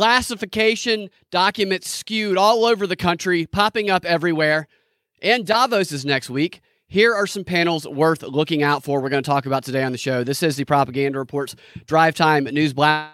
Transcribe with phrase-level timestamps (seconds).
[0.00, 4.66] Classification documents skewed all over the country, popping up everywhere.
[5.20, 6.62] And Davos is next week.
[6.88, 9.02] Here are some panels worth looking out for.
[9.02, 10.24] We're going to talk about today on the show.
[10.24, 13.12] This is the Propaganda Reports Drive Time News Blast,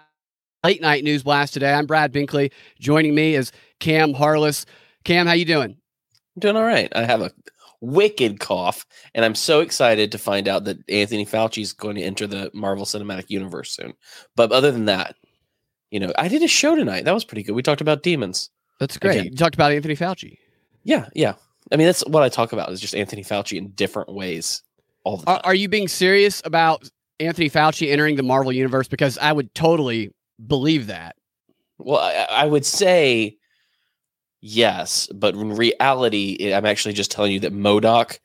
[0.63, 1.73] late night news blast today.
[1.73, 2.53] I'm Brad Binkley.
[2.79, 4.65] Joining me is Cam Harless.
[5.03, 5.75] Cam, how you doing?
[6.39, 6.89] Doing all right.
[6.95, 7.33] I have a
[7.81, 12.01] wicked cough, and I'm so excited to find out that Anthony Fauci is going to
[12.01, 13.93] enter the Marvel Cinematic Universe soon.
[14.37, 15.17] But other than that,
[15.91, 17.05] you know, I did a show tonight.
[17.05, 17.53] That was pretty good.
[17.53, 18.49] We talked about demons.
[18.79, 19.19] That's great.
[19.19, 19.31] Again.
[19.31, 20.37] You talked about Anthony Fauci.
[20.83, 21.33] Yeah, yeah.
[21.71, 24.63] I mean, that's what I talk about is just Anthony Fauci in different ways
[25.03, 25.35] all the time.
[25.37, 28.87] Are, are you being serious about Anthony Fauci entering the Marvel universe?
[28.87, 30.13] Because I would totally
[30.45, 31.15] believe that.
[31.77, 33.37] Well, I, I would say
[34.41, 38.19] yes, but in reality, I'm actually just telling you that MODOK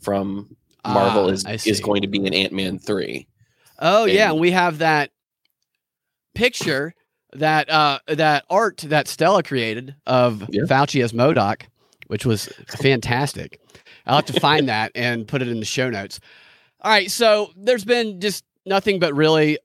[0.00, 3.26] from Marvel uh, is is going to be in Ant Man three.
[3.78, 5.10] Oh and, yeah, we have that
[6.34, 6.94] picture
[7.38, 10.62] that uh, that art that Stella created of yeah.
[10.62, 11.62] Fauci as MODOK,
[12.08, 13.60] which was fantastic.
[14.06, 16.20] I'll have to find that and put it in the show notes.
[16.82, 19.58] All right, so there's been just nothing but really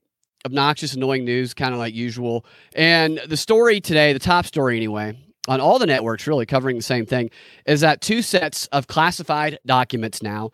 [0.44, 2.44] obnoxious, annoying news, kind of like usual.
[2.74, 5.16] And the story today, the top story anyway,
[5.48, 7.30] on all the networks really covering the same thing,
[7.66, 10.50] is that two sets of classified documents now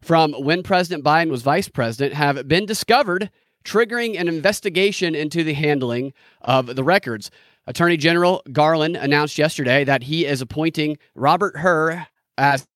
[0.00, 3.30] from when President Biden was vice president have been discovered
[3.64, 7.30] triggering an investigation into the handling of the records.
[7.66, 12.06] Attorney General Garland announced yesterday that he is appointing Robert Hur
[12.36, 12.66] as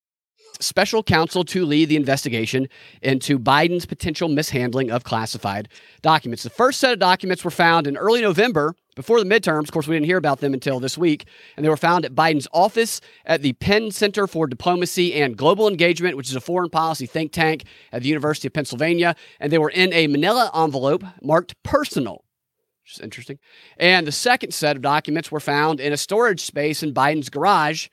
[0.59, 2.67] special counsel to lead the investigation
[3.01, 5.67] into Biden's potential mishandling of classified
[6.01, 6.43] documents.
[6.43, 9.65] The first set of documents were found in early November before the midterms.
[9.65, 11.25] Of course, we didn't hear about them until this week,
[11.55, 15.67] and they were found at Biden's office at the Penn Center for Diplomacy and Global
[15.67, 17.63] Engagement, which is a foreign policy think tank
[17.93, 22.25] at the University of Pennsylvania, and they were in a manila envelope marked personal.
[22.83, 23.37] Which is interesting.
[23.77, 27.89] And the second set of documents were found in a storage space in Biden's garage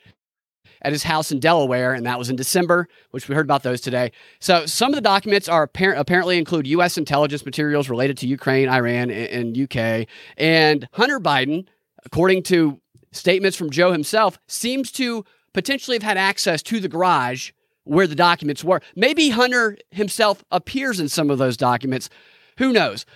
[0.84, 3.81] at his house in Delaware, and that was in December, which we heard about those
[3.81, 4.12] today.
[4.39, 6.99] So some of the documents are appar- apparently include U.S.
[6.99, 10.06] intelligence materials related to Ukraine, Iran, and, and UK.
[10.37, 11.67] And Hunter Biden,
[12.05, 12.81] according to
[13.12, 15.25] statements from Joe himself, seems to
[15.55, 17.53] potentially have had access to the garage
[17.84, 18.83] where the documents were.
[18.94, 22.11] Maybe Hunter himself appears in some of those documents.
[22.59, 23.06] Who knows?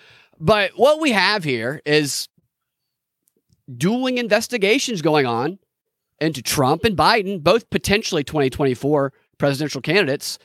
[0.40, 2.28] But what we have here is
[3.76, 5.58] dueling investigations going on
[6.20, 10.38] into Trump and Biden, both potentially 2024 presidential candidates,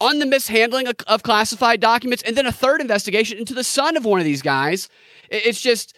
[0.00, 3.96] on the mishandling of, of, classified documents, and then a third investigation into the son
[3.96, 4.88] of one of these guys.
[5.30, 5.96] it's just,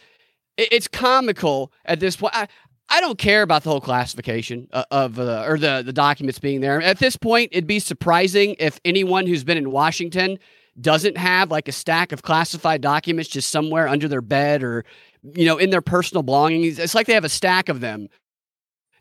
[0.59, 2.37] it's comical at this point.
[2.37, 2.49] I,
[2.89, 6.61] I don't care about the whole classification uh, of uh, or the the documents being
[6.61, 6.83] there.
[6.83, 10.39] At this point, it'd be surprising if anyone who's been in Washington
[10.81, 14.85] doesn't have like a stack of classified documents just somewhere under their bed or
[15.23, 16.79] you know in their personal belongings.
[16.79, 18.09] It's like they have a stack of them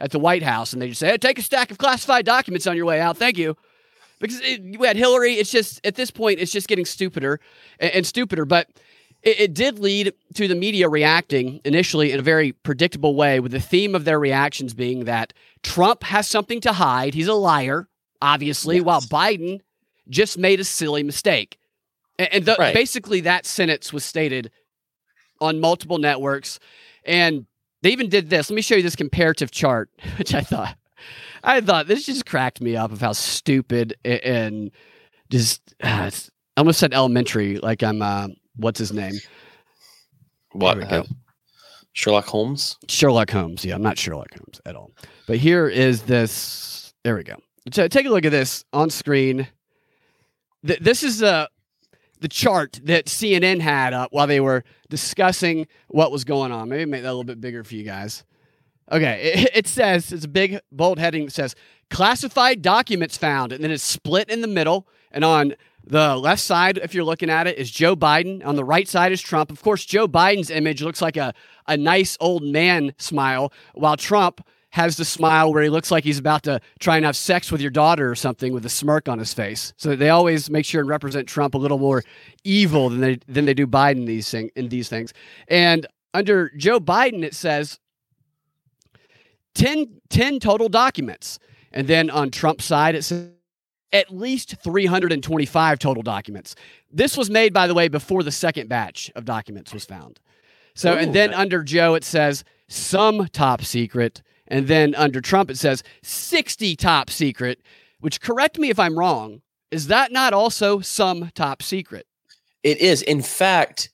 [0.03, 2.67] at the White House and they just say, hey, take a stack of classified documents
[2.67, 3.17] on your way out.
[3.17, 3.55] Thank you.
[4.19, 5.35] Because it, you had Hillary.
[5.35, 7.39] It's just, at this point, it's just getting stupider
[7.79, 8.43] and, and stupider.
[8.43, 8.67] But
[9.21, 13.53] it, it, did lead to the media reacting initially in a very predictable way, with
[13.53, 15.31] the theme of their reactions being that
[15.63, 17.13] Trump has something to hide.
[17.13, 17.87] He's a liar,
[18.21, 18.85] obviously, yes.
[18.85, 19.61] while Biden
[20.09, 21.57] just made a silly mistake.
[22.19, 22.73] And, and the, right.
[22.73, 24.51] basically, that sentence was stated
[25.39, 26.59] on multiple networks.
[27.05, 27.45] And
[27.83, 28.49] they even did this.
[28.49, 30.75] Let me show you this comparative chart, which I thought
[31.43, 34.71] I thought this just cracked me up of how stupid and
[35.29, 39.13] just uh, I almost said elementary, like I'm uh, what's his name?
[40.53, 40.81] What?
[40.81, 41.03] Uh,
[41.93, 42.77] Sherlock Holmes?
[42.87, 43.63] Sherlock Holmes.
[43.65, 44.91] Yeah, I'm not Sherlock Holmes at all.
[45.27, 46.93] But here is this.
[47.03, 47.35] There we go.
[47.71, 49.47] So take a look at this on screen.
[50.65, 51.47] Th- this is uh,
[52.23, 56.69] the chart that CNN had up while they were discussing what was going on.
[56.69, 58.23] Maybe make that a little bit bigger for you guys.
[58.89, 61.53] Okay, it, it says it's a big bold heading that says
[61.89, 64.87] classified documents found, and then it's split in the middle.
[65.11, 65.55] And on
[65.85, 68.43] the left side, if you're looking at it, is Joe Biden.
[68.45, 69.51] On the right side is Trump.
[69.51, 71.33] Of course, Joe Biden's image looks like a,
[71.67, 76.17] a nice old man smile, while Trump has the smile where he looks like he's
[76.17, 79.19] about to try and have sex with your daughter or something with a smirk on
[79.19, 79.71] his face.
[79.77, 82.03] So they always make sure and represent Trump a little more
[82.43, 85.13] evil than they than they do Biden these thing, in these things.
[85.47, 85.85] And
[86.15, 87.79] under Joe Biden, it says
[89.53, 91.37] 10, 10 total documents.
[91.71, 93.29] And then on Trump's side, it says
[93.91, 96.55] at least 325 total documents.
[96.91, 100.19] This was made, by the way, before the second batch of documents was found.
[100.73, 105.49] So, Ooh, and then under Joe, it says some top secret and then under Trump,
[105.49, 107.61] it says 60 top secret,
[107.99, 109.41] which correct me if I'm wrong.
[109.71, 112.05] Is that not also some top secret?
[112.61, 113.01] It is.
[113.01, 113.89] In fact,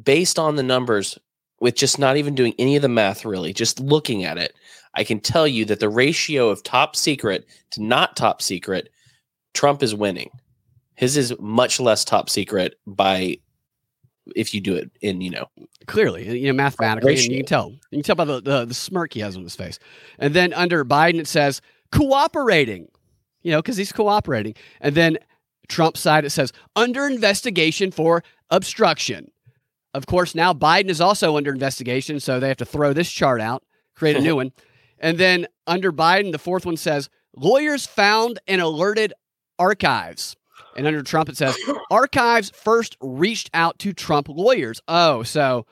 [0.00, 1.18] based on the numbers,
[1.60, 4.54] with just not even doing any of the math really, just looking at it,
[4.94, 8.90] I can tell you that the ratio of top secret to not top secret,
[9.54, 10.30] Trump is winning.
[10.94, 13.38] His is much less top secret by
[14.36, 15.46] if you do it in you know
[15.86, 17.70] clearly you know mathematically and you can tell.
[17.90, 19.78] You can tell by the, the, the smirk he has on his face.
[20.18, 21.60] And then under biden it says
[21.92, 22.88] cooperating
[23.42, 24.54] you know because he's cooperating.
[24.80, 25.18] And then
[25.68, 29.30] trump's side it says under investigation for obstruction.
[29.94, 33.40] Of course now biden is also under investigation so they have to throw this chart
[33.40, 33.62] out
[33.94, 34.52] create a new one.
[34.98, 39.12] And then under biden the fourth one says lawyers found and alerted
[39.58, 40.36] archives
[40.78, 41.58] and under Trump, it says
[41.90, 44.80] archives first reached out to Trump lawyers.
[44.86, 45.66] Oh, so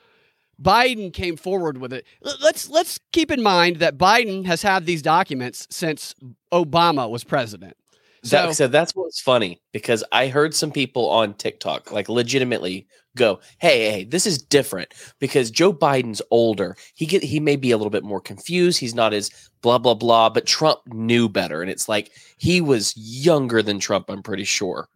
[0.61, 2.05] Biden came forward with it.
[2.21, 6.13] Let's let's keep in mind that Biden has had these documents since
[6.51, 7.77] Obama was president.
[8.23, 12.87] So, that, so that's what's funny because I heard some people on TikTok like legitimately
[13.15, 16.75] go, "Hey, hey, this is different because Joe Biden's older.
[16.95, 18.79] He get he may be a little bit more confused.
[18.79, 19.29] He's not as
[19.61, 24.09] blah blah blah, but Trump knew better." And it's like he was younger than Trump,
[24.09, 24.89] I'm pretty sure.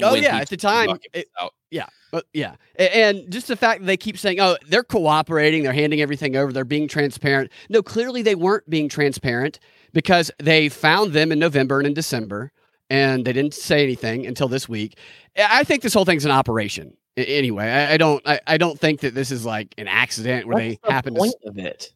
[0.00, 1.28] Oh yeah, at the time, it,
[1.70, 5.72] yeah, but yeah, and just the fact that they keep saying, "Oh, they're cooperating, they're
[5.72, 9.58] handing everything over, they're being transparent." No, clearly they weren't being transparent
[9.92, 12.52] because they found them in November and in December,
[12.88, 14.98] and they didn't say anything until this week.
[15.36, 16.96] I think this whole thing's an operation.
[17.16, 20.54] Anyway, I, I don't, I, I, don't think that this is like an accident where
[20.54, 21.48] What's they the happen point to.
[21.50, 21.92] Of it,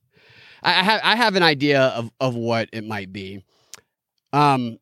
[0.62, 3.42] I, I have, I have an idea of of what it might be.
[4.34, 4.78] Um,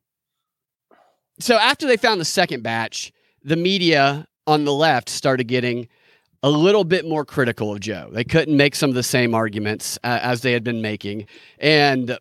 [1.39, 3.11] so after they found the second batch,
[3.43, 5.87] the media on the left started getting
[6.43, 8.09] a little bit more critical of Joe.
[8.11, 11.25] They couldn't make some of the same arguments uh, as they had been making.
[11.57, 12.17] And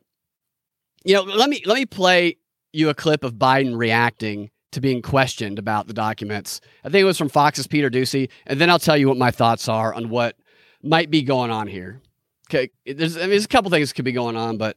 [1.05, 2.39] you know, let me let me play
[2.73, 6.61] you a clip of Biden reacting to being questioned about the documents.
[6.83, 9.31] I think it was from Fox's Peter Doocy, and then I'll tell you what my
[9.31, 10.37] thoughts are on what
[10.83, 12.01] might be going on here.
[12.49, 14.77] Okay, there's I mean, there's a couple things could be going on, but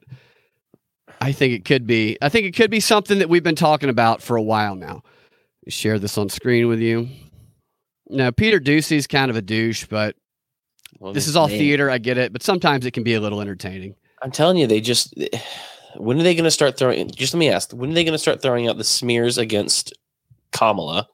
[1.19, 2.17] I think it could be.
[2.21, 5.03] I think it could be something that we've been talking about for a while now.
[5.67, 7.09] Share this on screen with you.
[8.09, 10.15] Now, Peter Doocy's kind of a douche, but
[10.99, 11.89] well, this is all theater.
[11.89, 13.95] I get it, but sometimes it can be a little entertaining.
[14.21, 15.13] I'm telling you, they just.
[15.97, 17.09] When are they going to start throwing?
[17.09, 17.71] Just let me ask.
[17.71, 19.93] When are they going to start throwing out the smears against
[20.51, 21.07] Kamala,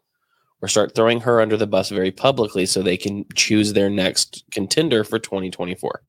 [0.62, 4.44] or start throwing her under the bus very publicly so they can choose their next
[4.52, 6.04] contender for 2024?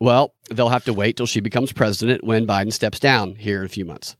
[0.00, 3.66] Well, they'll have to wait till she becomes president when Biden steps down here in
[3.66, 4.16] a few months.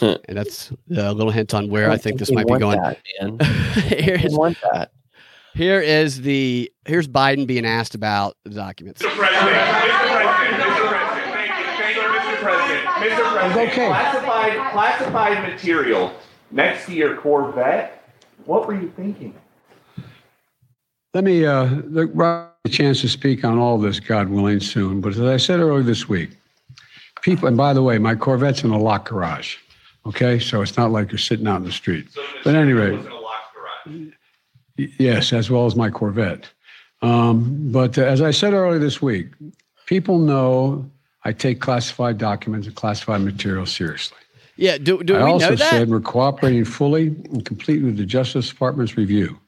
[0.00, 2.80] and that's a little hint on where I, I think, think this might be going.
[2.80, 2.98] That,
[3.86, 4.92] here's, want that.
[5.54, 9.02] Here is the here's Biden being asked about the documents.
[9.02, 9.16] Mr.
[9.16, 10.10] President, Mr.
[10.10, 10.88] President, Mr.
[10.88, 12.36] President, thank you, Mr.
[12.40, 13.32] President, Mr.
[13.32, 13.86] President, okay.
[13.86, 16.12] classified classified material
[16.50, 18.12] next to your Corvette.
[18.44, 19.34] What were you thinking?
[21.14, 25.00] Let me uh, the, a chance to speak on all this, God willing, soon.
[25.00, 26.30] But as I said earlier this week,
[27.22, 29.56] people, and by the way, my Corvette's in a locked garage.
[30.04, 32.12] Okay, so it's not like you're sitting out in the street.
[32.12, 33.02] So but anyway,
[34.76, 36.48] yes, as well as my Corvette.
[37.02, 39.28] Um, but uh, as I said earlier this week,
[39.86, 40.88] people know
[41.24, 44.18] I take classified documents and classified material seriously.
[44.56, 45.70] Yeah, do, do I we also know that?
[45.70, 49.38] said we're cooperating fully and completely with the Justice Department's review.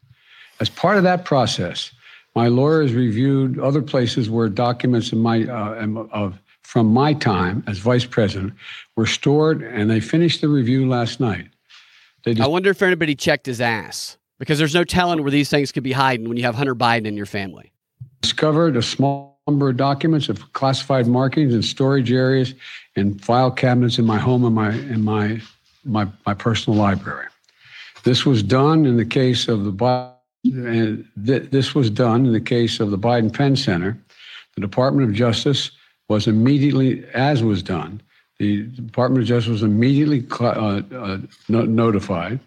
[0.61, 1.93] As part of that process,
[2.39, 7.79] my lawyers reviewed other places where documents in my uh, of from my time as
[7.79, 8.53] vice president
[8.95, 11.49] were stored, and they finished the review last night.
[12.25, 15.73] Just- I wonder if anybody checked his ass Because there's no telling where these things
[15.73, 17.73] could be hiding when you have Hunter Biden in your family.
[18.21, 22.55] Discovered a small number of documents of classified markings in storage areas
[22.95, 25.41] and file cabinets in my home and my in my
[25.85, 27.27] my, my personal library.
[28.05, 30.18] This was done in the case of the Biden,
[30.51, 33.99] th- this was done in the case of the Biden Penn Center.
[34.55, 35.71] The Department of Justice
[36.09, 38.01] was immediately, as was done,
[38.39, 42.41] the Department of Justice was immediately uh, uh, no- notified,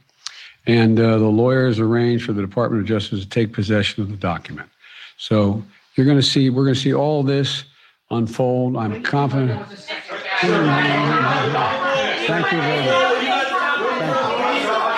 [0.66, 4.18] and uh, the lawyers arranged for the Department of Justice to take possession of the
[4.18, 4.70] document.
[5.18, 5.64] So
[5.96, 7.64] you're going to see, we're going to see all this
[8.10, 8.78] unfold.
[8.78, 9.68] I'm confident.
[9.70, 10.52] Thank
[12.52, 12.98] you very much.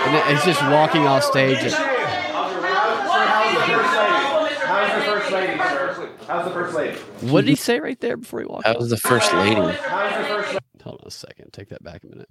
[0.05, 1.57] And it's just walking off stage.
[1.57, 1.71] How's
[4.93, 6.09] the first lady, sir?
[6.43, 6.97] How's the first lady?
[7.31, 8.65] What did he say right there before he walked?
[8.65, 9.55] That was the first lady.
[9.55, 9.71] How's
[10.17, 10.65] the first lady?
[10.83, 11.53] Hold on a second.
[11.53, 12.27] Take that back a minute.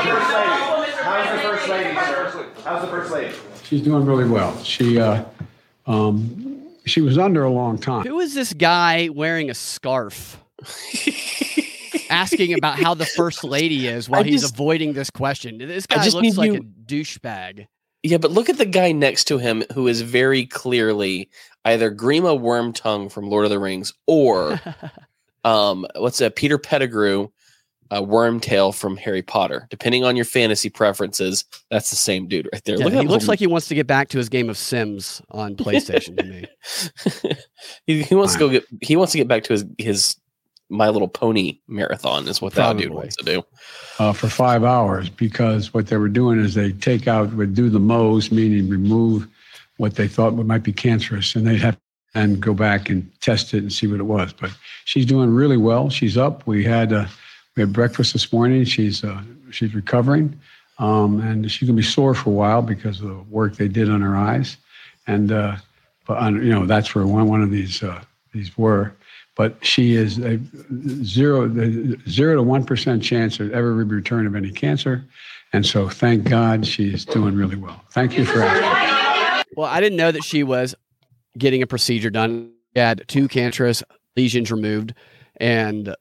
[0.00, 2.52] How's the first lady, sir?
[2.64, 3.34] How's the first lady?
[3.64, 4.56] She's doing really well.
[4.62, 5.24] She uh,
[5.86, 8.06] um, she was under a long time.
[8.06, 10.38] Who is this guy wearing a scarf?
[12.10, 15.58] asking about how the first lady is while he's avoiding this question.
[15.58, 17.66] This guy just looks like you- a douchebag.
[18.02, 21.30] Yeah, but look at the guy next to him who is very clearly
[21.64, 24.60] either Grima Wormtongue from Lord of the Rings or
[25.44, 27.28] um what's that Peter Pettigrew
[27.90, 29.66] uh, Wormtail from Harry Potter.
[29.70, 32.78] Depending on your fantasy preferences, that's the same dude right there.
[32.78, 33.28] Yeah, look he looks him.
[33.28, 36.46] like he wants to get back to his game of Sims on PlayStation to me.
[37.86, 40.16] he, he wants to go get he wants to get back to his his
[40.70, 43.42] My Little Pony marathon is what that dude wants to do.
[43.98, 47.68] uh, for five hours because what they were doing is they take out, would do
[47.68, 49.26] the Mohs, meaning remove
[49.78, 51.76] what they thought might be cancerous, and they'd have
[52.14, 54.32] and go back and test it and see what it was.
[54.32, 54.50] But
[54.84, 55.90] she's doing really well.
[55.90, 56.46] She's up.
[56.46, 57.06] We had uh,
[57.56, 58.64] we had breakfast this morning.
[58.64, 60.38] She's uh, she's recovering,
[60.78, 63.88] um, and she's gonna be sore for a while because of the work they did
[63.88, 64.56] on her eyes.
[65.06, 65.56] And uh,
[66.06, 68.92] but on, you know that's where one one of these uh, these were.
[69.36, 70.38] But she is a
[71.02, 75.04] zero the zero to one percent chance of ever return of any cancer,
[75.52, 77.82] and so thank God she's doing really well.
[77.90, 79.44] Thank you for asking.
[79.56, 80.74] Well, I didn't know that she was
[81.38, 82.52] getting a procedure done.
[82.74, 83.82] She had two cancerous
[84.16, 84.94] lesions removed,
[85.36, 85.94] and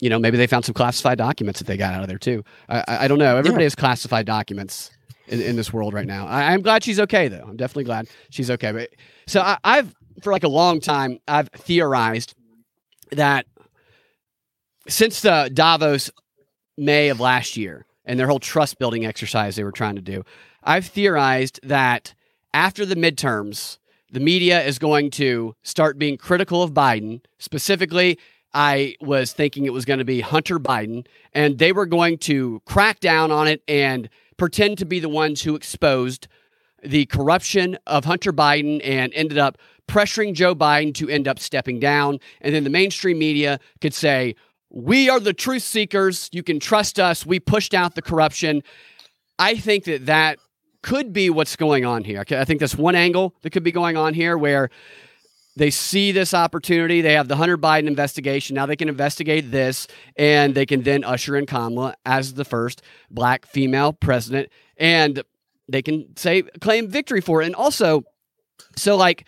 [0.00, 2.44] you know maybe they found some classified documents that they got out of there too.
[2.68, 3.36] I, I, I don't know.
[3.36, 4.90] Everybody has classified documents
[5.26, 6.26] in, in this world right now.
[6.26, 7.44] I, I'm glad she's okay though.
[7.46, 8.72] I'm definitely glad she's okay.
[8.72, 8.90] But
[9.26, 12.34] so I, I've for like a long time I've theorized
[13.12, 13.46] that
[14.88, 16.10] since the Davos
[16.76, 20.24] May of last year and their whole trust building exercise they were trying to do,
[20.62, 22.14] I've theorized that
[22.54, 23.78] after the midterms,
[24.10, 27.20] the media is going to start being critical of Biden.
[27.38, 28.18] Specifically,
[28.54, 32.62] I was thinking it was going to be Hunter Biden, and they were going to
[32.64, 34.08] crack down on it and
[34.38, 36.28] pretend to be the ones who exposed
[36.82, 39.58] the corruption of Hunter Biden and ended up
[39.88, 42.20] pressuring Joe Biden to end up stepping down.
[42.40, 44.36] And then the mainstream media could say,
[44.70, 46.28] We are the truth seekers.
[46.32, 47.26] You can trust us.
[47.26, 48.62] We pushed out the corruption.
[49.38, 50.38] I think that that
[50.82, 52.24] could be what's going on here.
[52.30, 54.70] I think that's one angle that could be going on here where
[55.56, 57.00] they see this opportunity.
[57.00, 58.54] They have the Hunter Biden investigation.
[58.54, 62.80] Now they can investigate this and they can then usher in Kamala as the first
[63.10, 64.50] black female president.
[64.76, 65.22] And
[65.68, 67.46] they can say, claim victory for it.
[67.46, 68.04] And also,
[68.76, 69.26] so like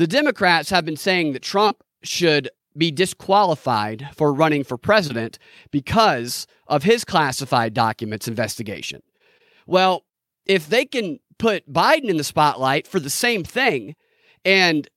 [0.00, 5.38] the Democrats have been saying that Trump should be disqualified for running for president
[5.70, 9.02] because of his classified documents investigation.
[9.66, 10.06] Well,
[10.46, 13.94] if they can put Biden in the spotlight for the same thing
[14.42, 14.88] and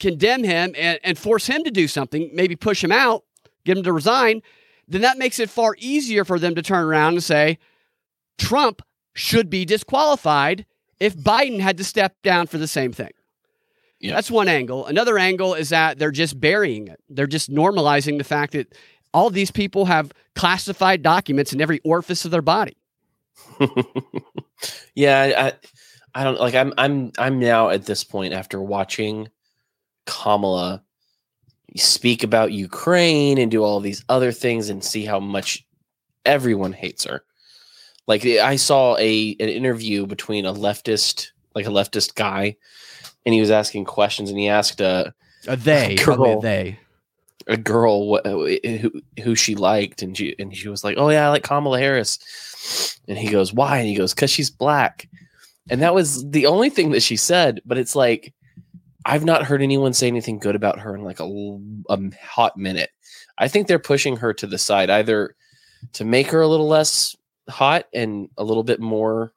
[0.00, 3.24] condemn him and, and force him to do something, maybe push him out,
[3.66, 4.40] get him to resign,
[4.86, 7.58] then that makes it far easier for them to turn around and say
[8.38, 8.80] Trump
[9.12, 10.64] should be disqualified
[10.98, 13.10] if Biden had to step down for the same thing.
[14.00, 14.14] Yeah.
[14.14, 14.86] That's one angle.
[14.86, 17.00] Another angle is that they're just burying it.
[17.08, 18.72] They're just normalizing the fact that
[19.12, 22.76] all these people have classified documents in every orifice of their body.
[24.94, 25.52] yeah,
[26.14, 26.54] I, I don't like.
[26.54, 29.28] I'm, I'm, I'm now at this point after watching
[30.06, 30.82] Kamala
[31.76, 35.66] speak about Ukraine and do all these other things and see how much
[36.24, 37.24] everyone hates her.
[38.06, 42.56] Like I saw a an interview between a leftist, like a leftist guy,
[43.26, 45.12] and he was asking questions, and he asked a
[45.46, 46.04] A they, Girl.
[46.04, 46.78] probably a they.
[47.46, 51.08] a girl what, uh, who who she liked, and she and she was like, "Oh
[51.10, 55.08] yeah, I like Kamala Harris," and he goes, "Why?" And he goes, "Cause she's black,"
[55.70, 57.60] and that was the only thing that she said.
[57.64, 58.32] But it's like
[59.04, 61.58] I've not heard anyone say anything good about her in like a,
[61.88, 62.90] a hot minute.
[63.38, 64.90] I think they're pushing her to the side.
[64.90, 65.34] Either
[65.94, 67.16] to make her a little less
[67.48, 69.32] hot and a little bit more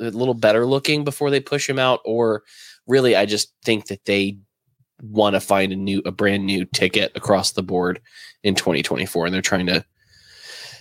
[0.00, 2.42] a little better looking before they push him out or
[2.86, 4.38] really I just think that they
[5.02, 8.00] want to find a new a brand new ticket across the board
[8.42, 9.84] in 2024 and they're trying to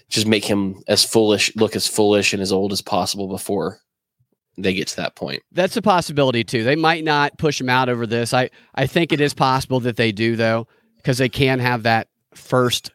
[0.09, 3.79] just make him as foolish look as foolish and as old as possible before
[4.57, 5.43] they get to that point.
[5.51, 6.63] That's a possibility too.
[6.63, 8.33] They might not push him out over this.
[8.33, 12.07] I I think it is possible that they do though because they can have that
[12.33, 12.91] first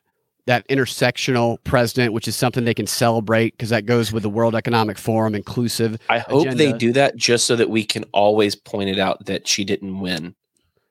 [0.47, 4.55] that intersectional president, which is something they can celebrate because that goes with the World
[4.55, 5.99] Economic Forum inclusive.
[6.09, 6.57] I hope agenda.
[6.57, 10.01] they do that just so that we can always point it out that she didn't
[10.01, 10.35] win.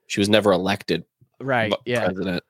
[0.07, 1.03] She was never elected.
[1.39, 1.73] Right.
[1.85, 2.05] Yeah.
[2.05, 2.43] President.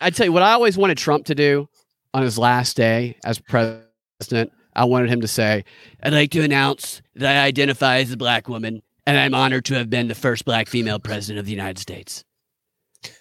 [0.00, 1.68] I'd tell you what I always wanted Trump to do
[2.12, 4.52] on his last day as president.
[4.74, 5.64] I wanted him to say,
[6.02, 9.74] I'd like to announce that I identify as a black woman and I'm honored to
[9.74, 12.24] have been the first black female president of the United States.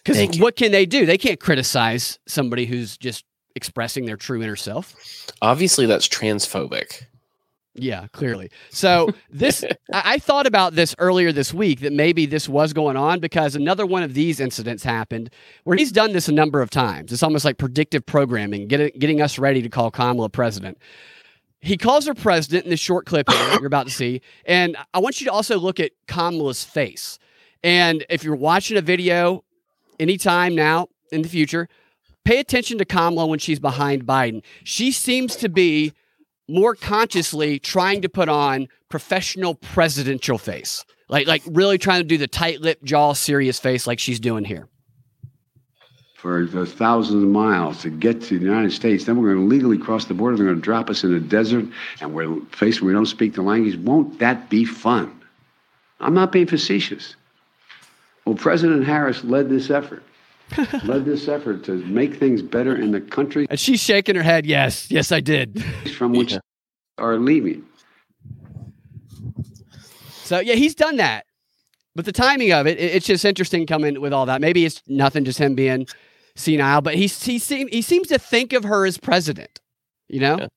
[0.03, 1.05] Because what can they do?
[1.05, 4.95] They can't criticize somebody who's just expressing their true inner self.
[5.41, 7.03] Obviously, that's transphobic.
[7.77, 8.51] Yeah, clearly.
[8.69, 13.19] So this, I, thought about this earlier this week that maybe this was going on
[13.19, 15.29] because another one of these incidents happened
[15.65, 17.11] where he's done this a number of times.
[17.11, 20.77] It's almost like predictive programming, getting getting us ready to call Kamala president.
[21.59, 25.19] He calls her president in this short clip you're about to see, and I want
[25.19, 27.19] you to also look at Kamala's face.
[27.63, 29.43] And if you're watching a video
[29.99, 31.67] anytime now in the future,
[32.23, 34.43] pay attention to Kamala when she's behind Biden.
[34.63, 35.93] She seems to be
[36.47, 40.85] more consciously trying to put on professional presidential face.
[41.09, 44.43] Like like really trying to do the tight lip jaw serious face like she's doing
[44.43, 44.67] here.
[46.17, 49.77] For thousands of miles to get to the United States, then we're going to legally
[49.77, 50.35] cross the border.
[50.35, 51.65] They're going to drop us in a desert,
[52.01, 53.77] and we're faced we don't speak the language.
[53.77, 55.21] Won't that be fun?
[55.99, 57.15] I'm not being facetious.
[58.25, 60.03] Well, President Harris led this effort.
[60.83, 63.47] led this effort to make things better in the country.
[63.49, 64.45] And she's shaking her head.
[64.45, 65.63] Yes, yes, I did.
[65.95, 66.39] From which yeah.
[66.97, 67.65] are leaving.
[70.23, 71.25] So yeah, he's done that.
[71.95, 74.41] But the timing of it, it's just interesting coming with all that.
[74.41, 75.87] Maybe it's nothing, just him being
[76.35, 76.81] senile.
[76.81, 79.61] But he he seems he seems to think of her as president.
[80.09, 80.37] You know.
[80.39, 80.47] Yeah.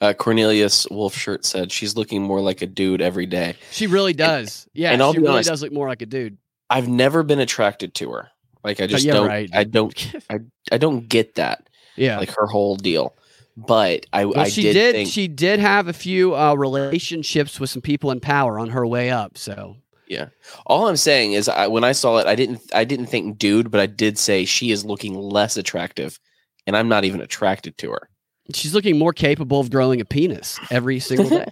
[0.00, 3.54] Uh, Cornelius Wolfshirt said she's looking more like a dude every day.
[3.70, 4.64] She really does.
[4.74, 6.36] And, yeah, and she really honest, does look more like a dude.
[6.70, 8.28] I've never been attracted to her.
[8.64, 9.28] Like I just yeah, don't.
[9.28, 9.50] Right.
[9.52, 10.14] I don't.
[10.30, 10.40] I
[10.72, 11.68] I don't get that.
[11.96, 13.14] Yeah, like her whole deal.
[13.56, 14.72] But I, well, I she did.
[14.74, 18.68] did think, she did have a few uh, relationships with some people in power on
[18.68, 19.38] her way up.
[19.38, 19.76] So
[20.08, 20.28] yeah,
[20.66, 23.70] all I'm saying is, I, when I saw it, I didn't I didn't think dude,
[23.70, 26.18] but I did say she is looking less attractive,
[26.66, 28.10] and I'm not even attracted to her.
[28.52, 31.46] She's looking more capable of growing a penis every single day.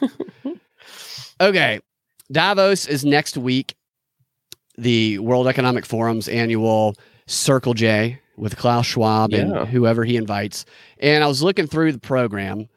[1.40, 1.80] okay,
[2.32, 3.74] Davos is next week
[4.80, 6.94] the World Economic Forum's annual
[7.26, 9.40] Circle J with Klaus Schwab yeah.
[9.40, 10.64] and whoever he invites.
[10.98, 12.68] And I was looking through the program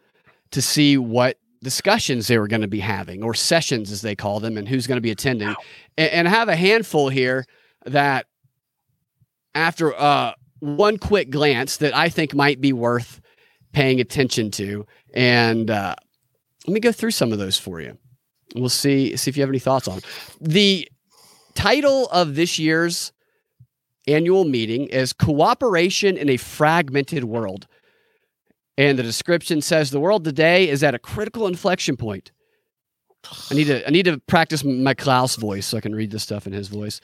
[0.52, 4.42] to see what discussions they were going to be having, or sessions as they call
[4.42, 5.48] them, and who's going to be attending.
[5.48, 5.56] Wow.
[5.98, 7.46] And, and, I have a handful here
[7.86, 8.28] that,
[9.56, 13.22] after uh, one quick glance, that I think might be worth
[13.72, 14.86] paying attention to.
[15.14, 15.96] And uh,
[16.68, 17.98] let me go through some of those for you.
[18.56, 20.02] We'll see see if you have any thoughts on
[20.40, 20.88] the
[21.56, 23.12] title of this year's
[24.08, 27.68] annual meeting is Cooperation in a Fragmented World.
[28.78, 32.32] And the description says the world today is at a critical inflection point.
[33.50, 36.24] I need to I need to practice my Klaus voice so I can read this
[36.24, 37.00] stuff in his voice.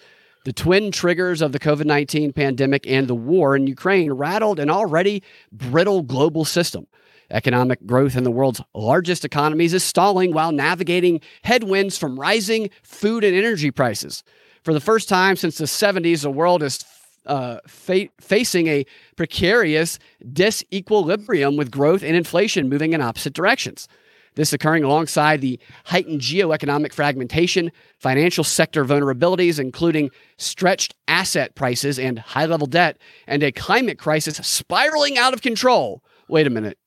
[0.45, 4.69] The twin triggers of the COVID 19 pandemic and the war in Ukraine rattled an
[4.69, 6.87] already brittle global system.
[7.31, 13.23] Economic growth in the world's largest economies is stalling while navigating headwinds from rising food
[13.23, 14.23] and energy prices.
[14.63, 16.83] For the first time since the 70s, the world is
[17.25, 19.99] uh, fa- facing a precarious
[20.33, 23.87] disequilibrium with growth and inflation moving in opposite directions.
[24.35, 32.19] This occurring alongside the heightened geoeconomic fragmentation, financial sector vulnerabilities, including stretched asset prices and
[32.19, 36.03] high level debt, and a climate crisis spiraling out of control.
[36.29, 36.77] Wait a minute.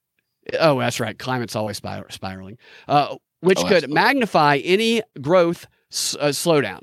[0.58, 1.18] Oh, that's right.
[1.18, 6.82] Climate's always spir- spiraling, uh, which oh, could magnify any growth s- uh, slowdown,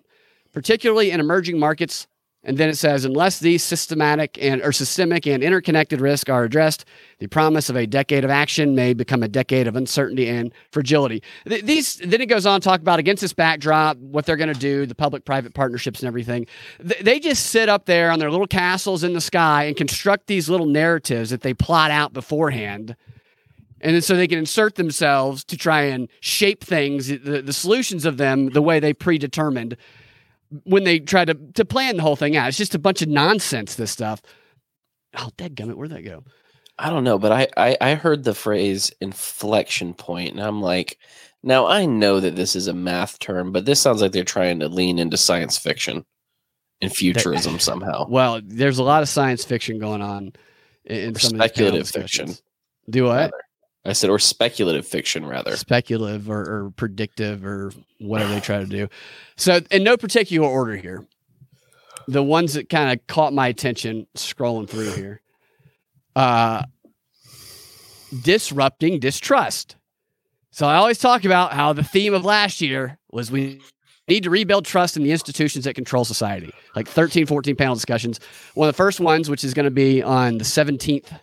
[0.54, 2.08] particularly in emerging markets.
[2.41, 6.86] And then it says, unless these systematic and or systemic and interconnected risks are addressed,
[7.19, 11.22] the promise of a decade of action may become a decade of uncertainty and fragility.
[11.45, 14.54] Th- these then it goes on to talk about against this backdrop what they're going
[14.54, 16.48] to do, the public-private partnerships and everything.
[16.80, 20.28] Th- they just sit up there on their little castles in the sky and construct
[20.28, 22.95] these little narratives that they plot out beforehand
[23.82, 28.18] and so they can insert themselves to try and shape things, the, the solutions of
[28.18, 29.78] them, the way they predetermined
[30.63, 32.48] when they try to to plan the whole thing out.
[32.48, 33.76] It's just a bunch of nonsense.
[33.76, 34.22] This stuff.
[35.18, 36.24] Oh, dead gummit, where'd that go?
[36.78, 40.98] I don't know, but I, I I heard the phrase inflection point, and I'm like,
[41.44, 44.60] now I know that this is a math term, but this sounds like they're trying
[44.60, 46.06] to lean into science fiction
[46.82, 48.08] and futurism somehow.
[48.08, 50.34] Well, there's a lot of science fiction going on
[50.86, 52.34] in, in some speculative fiction.
[52.89, 53.32] Do what?
[53.32, 53.44] Rather.
[53.86, 55.56] I said, or speculative fiction, rather.
[55.56, 58.89] Speculative or, or predictive or whatever they try to do.
[59.38, 61.06] So, in no particular order here,
[62.08, 65.22] the ones that kind of caught my attention scrolling through here
[66.15, 66.63] uh,
[68.22, 69.78] disrupting distrust.
[70.52, 73.62] So, I always talk about how the theme of last year was we
[74.10, 78.20] need to rebuild trust in the institutions that control society, like 13, 14 panel discussions.
[78.56, 81.18] One of the first ones, which is going to be on the 17th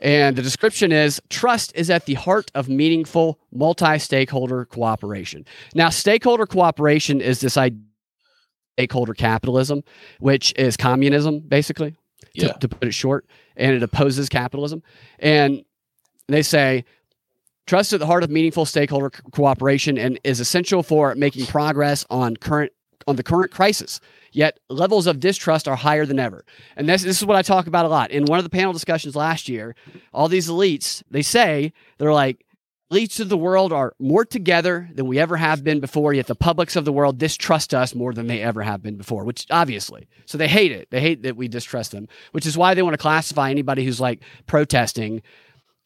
[0.00, 5.44] and the description is trust is at the heart of meaningful multi stakeholder cooperation.
[5.74, 7.80] Now, stakeholder cooperation is this idea
[8.80, 9.84] stakeholder capitalism,
[10.20, 11.90] which is communism, basically,
[12.36, 12.52] to, yeah.
[12.52, 14.82] to put it short, and it opposes capitalism.
[15.18, 15.64] And
[16.28, 16.84] they say
[17.66, 22.36] trust at the heart of meaningful stakeholder cooperation and is essential for making progress on
[22.36, 22.72] current
[23.06, 24.00] on the current crisis.
[24.32, 26.44] Yet levels of distrust are higher than ever.
[26.76, 28.10] And this, this is what I talk about a lot.
[28.10, 29.74] In one of the panel discussions last year,
[30.12, 32.44] all these elites, they say, they're like,
[32.92, 36.34] elites of the world are more together than we ever have been before, yet the
[36.34, 40.08] publics of the world distrust us more than they ever have been before, which obviously.
[40.26, 40.88] So they hate it.
[40.90, 44.00] They hate that we distrust them, which is why they want to classify anybody who's
[44.00, 45.22] like protesting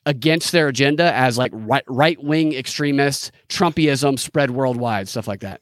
[0.07, 5.61] against their agenda as like right wing extremists, Trumpism spread worldwide, stuff like that.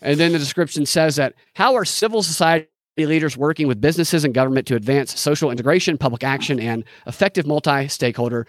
[0.00, 4.34] And then the description says that how are civil society leaders working with businesses and
[4.34, 8.46] government to advance social integration, public action, and effective multi-stakeholder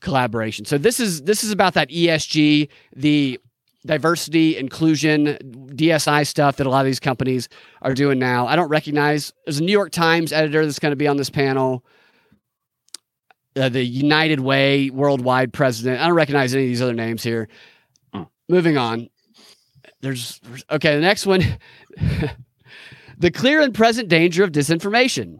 [0.00, 0.64] collaboration.
[0.64, 3.40] So this is this is about that ESG, the
[3.86, 5.38] diversity, inclusion,
[5.74, 7.48] DSI stuff that a lot of these companies
[7.82, 8.46] are doing now.
[8.46, 9.32] I don't recognize.
[9.44, 11.84] There's a New York Times editor that's going to be on this panel.
[13.56, 16.00] Uh, the United Way worldwide president.
[16.00, 17.48] I don't recognize any of these other names here.
[18.48, 19.08] Moving on
[20.00, 20.94] there's okay.
[20.94, 21.42] The next one,
[23.18, 25.38] the clear and present danger of disinformation.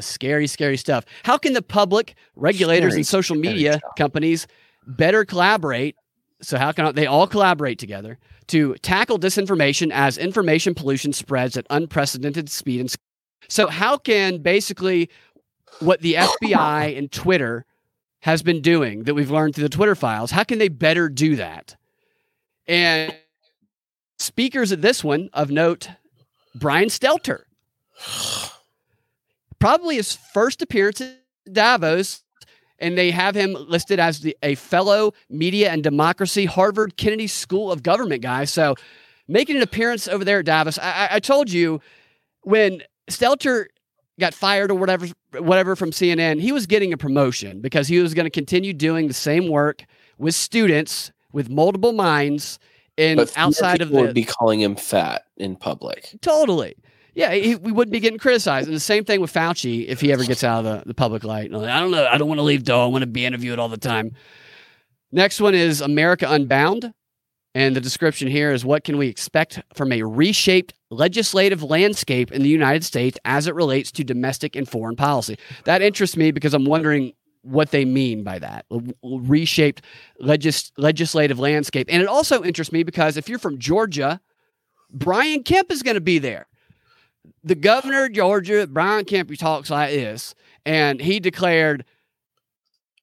[0.00, 1.04] Scary, scary stuff.
[1.22, 4.48] How can the public, regulators, scary, and social media companies
[4.86, 5.94] better collaborate?
[6.42, 11.66] So, how can they all collaborate together to tackle disinformation as information pollution spreads at
[11.70, 12.94] unprecedented speed and?
[13.48, 15.10] So, how can basically
[15.80, 17.64] what the FBI and Twitter
[18.20, 21.36] has been doing that we've learned through the Twitter files, how can they better do
[21.36, 21.76] that?
[22.66, 23.14] And
[24.18, 25.88] speakers at this one of note,
[26.54, 27.42] Brian Stelter.
[29.58, 31.18] Probably his first appearance at
[31.50, 32.22] Davos,
[32.78, 37.72] and they have him listed as the, a fellow media and democracy Harvard Kennedy School
[37.72, 38.44] of Government guy.
[38.44, 38.74] So
[39.28, 40.78] making an appearance over there at Davos.
[40.78, 41.80] I, I told you
[42.42, 43.66] when Stelter
[44.20, 45.06] got fired or whatever
[45.38, 49.08] whatever from CNN, he was getting a promotion because he was going to continue doing
[49.08, 49.84] the same work
[50.18, 52.58] with students with multiple minds
[52.96, 56.08] and but outside of the people would be calling him fat in public.
[56.22, 56.76] Totally.
[57.14, 58.68] Yeah, he, we wouldn't be getting criticized.
[58.68, 61.24] And the same thing with Fauci if he ever gets out of the, the public
[61.24, 61.52] light.
[61.52, 62.06] I don't know.
[62.06, 62.84] I don't want to leave Doe.
[62.84, 64.12] I want to be interviewed all the time.
[65.12, 66.92] Next one is America Unbound.
[67.56, 72.42] And the description here is what can we expect from a reshaped legislative landscape in
[72.42, 75.38] the United States as it relates to domestic and foreign policy?
[75.64, 77.12] That interests me because I'm wondering
[77.44, 78.66] what they mean by that
[79.02, 79.82] reshaped
[80.18, 81.88] legis- legislative landscape.
[81.90, 84.20] And it also interests me because if you're from Georgia,
[84.90, 86.46] Brian Kemp is going to be there.
[87.42, 91.84] The governor of Georgia, Brian Kemp, he talks like this, and he declared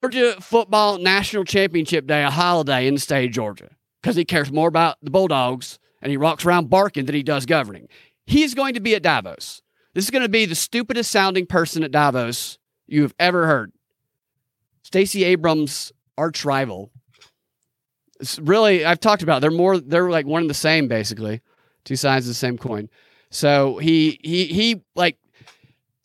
[0.02, 3.70] Georgia football national championship day a holiday in the state of Georgia
[4.02, 7.46] because he cares more about the Bulldogs and he walks around barking than he does
[7.46, 7.88] governing.
[8.26, 9.62] He's going to be at Davos.
[9.94, 13.72] This is going to be the stupidest sounding person at Davos you've ever heard.
[14.84, 16.92] Stacey Abrams' arch rival.
[18.20, 19.38] It's really, I've talked about.
[19.38, 19.42] It.
[19.42, 19.80] They're more.
[19.80, 21.42] They're like one and the same, basically,
[21.86, 22.90] two sides of the same coin.
[23.32, 25.18] So he he he like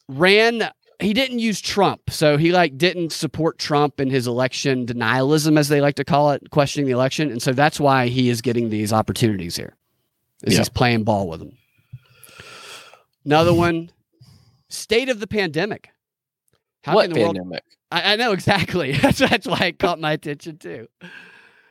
[0.08, 0.70] ran.
[0.98, 5.68] He didn't use Trump, so he like didn't support Trump in his election denialism, as
[5.68, 8.70] they like to call it, questioning the election, and so that's why he is getting
[8.70, 9.76] these opportunities here.
[10.42, 10.60] Is yeah.
[10.60, 11.52] he's playing ball with them.
[13.26, 13.90] Another one,
[14.70, 15.90] state of the pandemic.
[16.82, 17.50] How what the pandemic?
[17.50, 18.92] World, I, I know exactly.
[19.02, 20.88] that's, that's why it caught my attention too.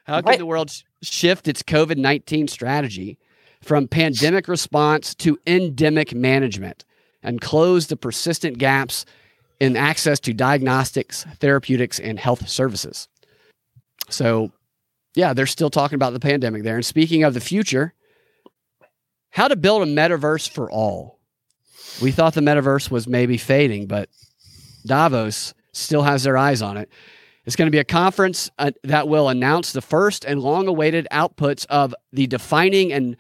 [0.06, 3.17] How can the world shift its COVID 19 strategy
[3.62, 6.86] from pandemic response to endemic management
[7.23, 9.06] and close the persistent gaps
[9.60, 13.08] in access to diagnostics, therapeutics, and health services?
[14.10, 14.51] So,
[15.15, 16.75] yeah, they're still talking about the pandemic there.
[16.75, 17.95] And speaking of the future,
[19.32, 21.19] how to build a metaverse for all.
[22.01, 24.10] We thought the metaverse was maybe fading, but
[24.86, 26.90] Davos still has their eyes on it.
[27.46, 31.08] It's going to be a conference uh, that will announce the first and long awaited
[31.12, 33.18] outputs of the defining and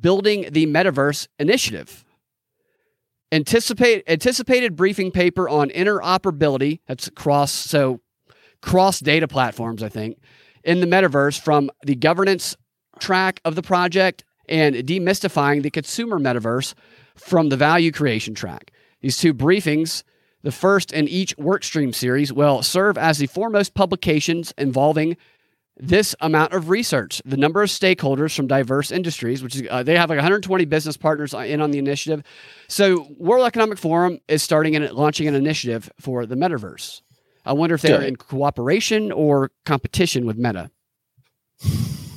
[0.00, 2.04] building the metaverse initiative.
[3.30, 6.80] Anticipate, anticipated briefing paper on interoperability.
[6.86, 8.00] That's cross, so
[8.60, 10.18] cross data platforms, I think,
[10.64, 12.56] in the metaverse from the governance
[13.00, 16.74] track of the project and demystifying the consumer metaverse
[17.14, 18.70] from the value creation track.
[19.00, 20.02] These two briefings
[20.42, 25.16] the first in each workstream series will serve as the foremost publications involving
[25.76, 27.22] this amount of research.
[27.24, 30.96] The number of stakeholders from diverse industries, which is, uh, they have like 120 business
[30.96, 32.22] partners in on the initiative.
[32.68, 37.00] So, World Economic Forum is starting and launching an initiative for the metaverse.
[37.44, 40.70] I wonder if they're in cooperation or competition with Meta.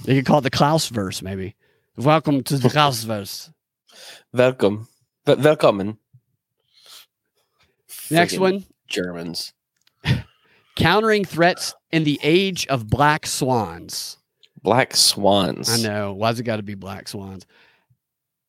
[0.04, 1.56] They could call it the Klausverse, maybe.
[1.98, 3.52] Welcome to the Klausverse.
[4.34, 4.88] Welcome.
[5.26, 5.98] Welcome.
[8.12, 9.54] Next one Germans.
[10.76, 14.18] Countering threats in the age of black swans.
[14.62, 15.70] Black swans.
[15.70, 16.14] I know.
[16.14, 17.46] Why's it got to be black swans?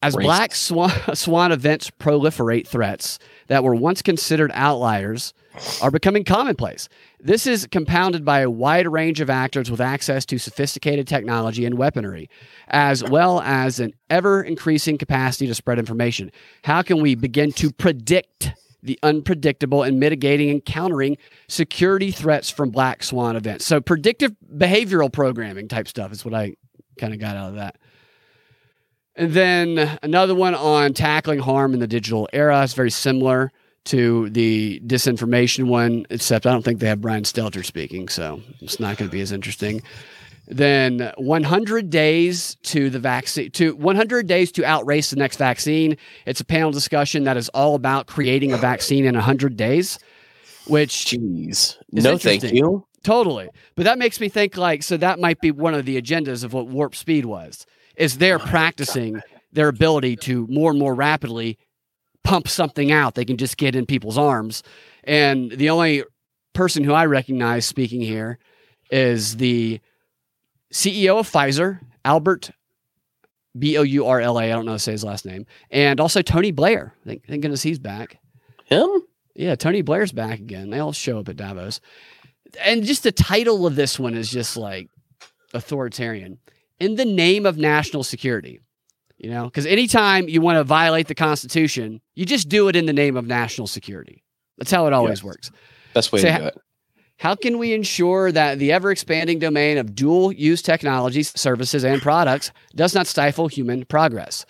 [0.02, 0.22] As Racist.
[0.22, 5.32] black swan, swan events proliferate, threats that were once considered outliers
[5.80, 6.88] are becoming commonplace.
[7.18, 11.78] This is compounded by a wide range of actors with access to sophisticated technology and
[11.78, 12.28] weaponry,
[12.68, 16.30] as well as an ever increasing capacity to spread information.
[16.62, 18.52] How can we begin to predict
[18.87, 21.16] the unpredictable and mitigating and countering
[21.49, 23.64] security threats from black swan events.
[23.66, 26.55] So predictive behavioral programming type stuff is what I
[26.99, 27.77] kind of got out of that.
[29.16, 32.62] And then another one on tackling harm in the digital era.
[32.62, 33.53] It's very similar
[33.87, 38.81] to the disinformation one, except I don't think they have Brian Stelter speaking, so it's
[38.81, 39.83] not going to be as interesting.
[40.48, 45.96] Then 100 days to the vaccine to 100 days to outrace the next vaccine.
[46.24, 49.98] It's a panel discussion that is all about creating a vaccine in 100 days,
[50.68, 51.76] which jeez.
[51.90, 52.87] No thank you.
[53.02, 53.48] Totally.
[53.74, 56.52] But that makes me think like so that might be one of the agendas of
[56.52, 57.66] what warp speed was.
[57.96, 61.59] Is they're oh, practicing their ability to more and more rapidly
[62.24, 64.62] pump something out they can just get in people's arms.
[65.04, 66.04] And the only
[66.52, 68.38] person who I recognize speaking here
[68.90, 69.80] is the
[70.72, 72.50] CEO of Pfizer, Albert
[73.59, 74.44] B O U R L A.
[74.44, 76.94] I don't know how to say his last name, and also Tony Blair.
[77.07, 78.18] Thank, thank goodness he's back.
[78.64, 78.88] Him?
[79.35, 80.70] Yeah, Tony Blair's back again.
[80.70, 81.81] They all show up at Davos,
[82.61, 84.88] and just the title of this one is just like
[85.55, 86.38] authoritarian.
[86.79, 88.61] In the name of national security,
[89.16, 92.85] you know, because anytime you want to violate the Constitution, you just do it in
[92.85, 94.22] the name of national security.
[94.59, 95.50] That's how it always works.
[95.94, 96.59] Best way to do it.
[97.18, 102.02] How can we ensure that the ever expanding domain of dual use technologies, services, and
[102.02, 104.44] products does not stifle human progress?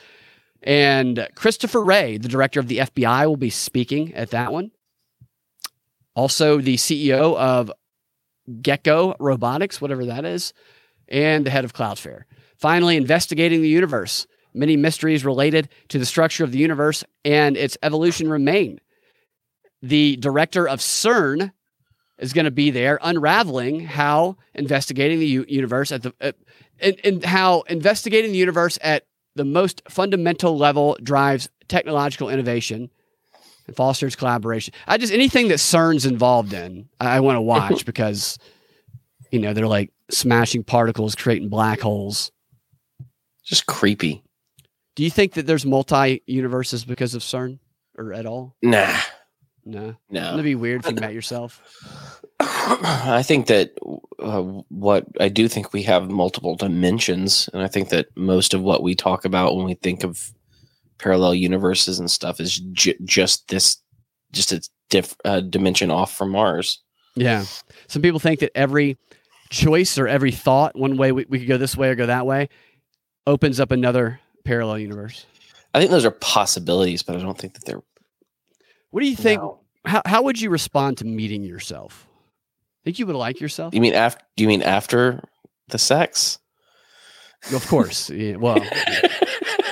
[0.62, 4.72] And Christopher Wray, the director of the FBI, will be speaking at that one.
[6.14, 7.70] Also, the CEO of
[8.62, 10.52] Gecko Robotics, whatever that is,
[11.08, 12.24] and the head of Cloudflare.
[12.56, 14.26] Finally, investigating the universe.
[14.54, 18.80] Many mysteries related to the structure of the universe and its evolution remain.
[19.82, 21.52] The director of CERN,
[22.18, 26.32] is going to be there unraveling how investigating the u- universe at the uh,
[26.80, 32.90] and, and how investigating the universe at the most fundamental level drives technological innovation
[33.66, 34.72] and fosters collaboration.
[34.86, 38.38] I just anything that CERN's involved in, I, I want to watch because
[39.30, 42.30] you know they're like smashing particles, creating black holes.
[43.44, 44.24] Just creepy.
[44.96, 47.58] Do you think that there's multi universes because of CERN
[47.96, 48.56] or at all?
[48.62, 48.98] Nah.
[49.66, 50.20] No, no.
[50.22, 51.60] Wouldn't be weird if you met yourself?
[52.40, 53.72] I think that
[54.20, 58.62] uh, what I do think we have multiple dimensions, and I think that most of
[58.62, 60.32] what we talk about when we think of
[60.98, 63.78] parallel universes and stuff is j- just this,
[64.30, 66.80] just a diff- uh, dimension off from Mars.
[67.16, 67.44] Yeah,
[67.88, 68.96] some people think that every
[69.50, 72.24] choice or every thought, one way we, we could go this way or go that
[72.24, 72.50] way,
[73.26, 75.26] opens up another parallel universe.
[75.74, 77.82] I think those are possibilities, but I don't think that they're
[78.90, 79.40] what do you think?
[79.40, 79.60] No.
[79.84, 82.06] How how would you respond to meeting yourself?
[82.84, 83.74] Think you would like yourself?
[83.74, 84.24] You mean after?
[84.36, 85.22] Do you mean after
[85.68, 86.38] the sex?
[87.52, 88.10] Of course.
[88.14, 88.70] yeah, well, you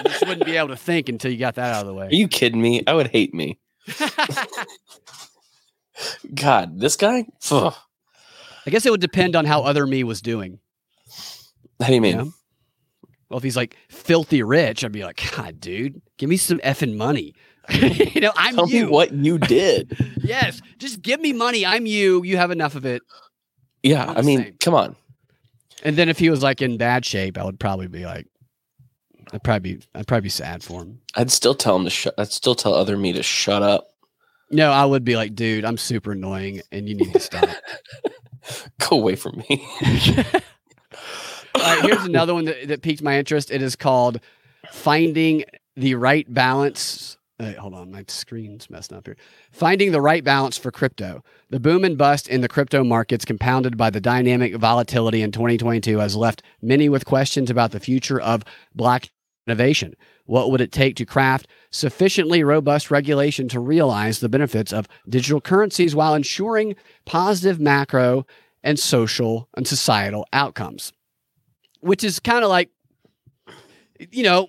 [0.05, 2.07] just wouldn't be able to think until you got that out of the way.
[2.07, 2.83] Are you kidding me?
[2.87, 3.59] I would hate me.
[6.35, 7.27] God, this guy.
[7.51, 7.75] Ugh.
[8.67, 10.59] I guess it would depend on how other me was doing.
[11.81, 12.17] How do you mean?
[12.17, 12.33] You know?
[13.29, 16.97] Well, if he's like filthy rich, I'd be like, God, dude, give me some effing
[16.97, 17.35] money.
[17.81, 18.87] you know, I'm Tell you.
[18.87, 19.97] Me what you did.
[20.23, 20.61] yes.
[20.79, 21.65] Just give me money.
[21.65, 22.23] I'm you.
[22.25, 23.03] You have enough of it.
[23.83, 24.13] Yeah.
[24.15, 24.57] I mean, same.
[24.61, 24.97] come on.
[25.83, 28.27] And then if he was like in bad shape, I would probably be like,
[29.33, 31.01] I'd probably be, I'd probably be sad for him.
[31.15, 32.15] I'd still tell him to shut.
[32.19, 33.89] I'd still tell other me to shut up.
[34.51, 37.49] No, I would be like, dude, I'm super annoying, and you need to stop.
[38.79, 39.67] Go away from me.
[41.55, 43.51] All right, here's another one that, that piqued my interest.
[43.51, 44.21] It is called
[44.71, 45.45] Finding
[45.77, 47.17] the Right Balance.
[47.41, 49.17] Uh, hold on, my screen's messing up here.
[49.51, 51.25] Finding the right balance for crypto.
[51.51, 55.99] The boom and bust in the crypto markets, compounded by the dynamic volatility in 2022,
[55.99, 58.45] has left many with questions about the future of
[58.75, 59.09] block
[59.49, 59.95] innovation.
[60.27, 65.41] What would it take to craft sufficiently robust regulation to realize the benefits of digital
[65.41, 68.27] currencies while ensuring positive macro
[68.63, 70.93] and social and societal outcomes?
[71.85, 72.71] which is kind of like,
[74.11, 74.49] you know,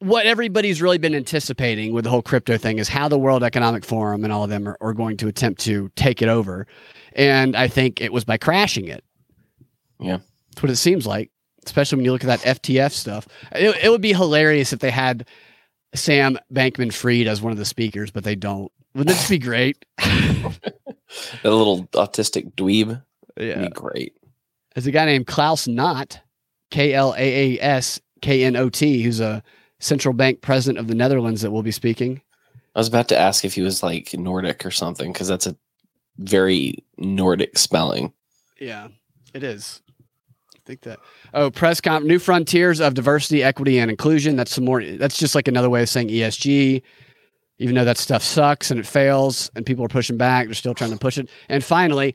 [0.00, 3.84] what everybody's really been anticipating with the whole crypto thing is how the World Economic
[3.84, 6.66] Forum and all of them are, are going to attempt to take it over.
[7.14, 9.02] And I think it was by crashing it.
[9.98, 10.18] Yeah.
[10.50, 11.30] That's what it seems like,
[11.64, 13.26] especially when you look at that FTX stuff.
[13.52, 15.26] It, it would be hilarious if they had
[15.94, 18.70] Sam Bankman Fried as one of the speakers, but they don't.
[18.94, 19.84] Wouldn't this be great?
[19.98, 20.54] that
[21.44, 23.02] little autistic dweeb.
[23.38, 23.62] Yeah.
[23.62, 24.16] Be great.
[24.74, 26.20] There's a guy named Klaus Knot
[26.70, 29.42] K L A A S K N O T, who's a
[29.86, 32.20] central bank president of the Netherlands that will be speaking.
[32.74, 35.56] I was about to ask if he was like Nordic or something because that's a
[36.18, 38.12] very Nordic spelling.
[38.60, 38.88] Yeah,
[39.32, 39.80] it is.
[40.54, 40.98] I think that.
[41.32, 44.36] Oh, press comp, new frontiers of diversity, equity, and inclusion.
[44.36, 44.84] That's some more.
[44.84, 46.82] That's just like another way of saying ESG.
[47.58, 50.74] Even though that stuff sucks and it fails, and people are pushing back, they're still
[50.74, 51.30] trying to push it.
[51.48, 52.14] And finally,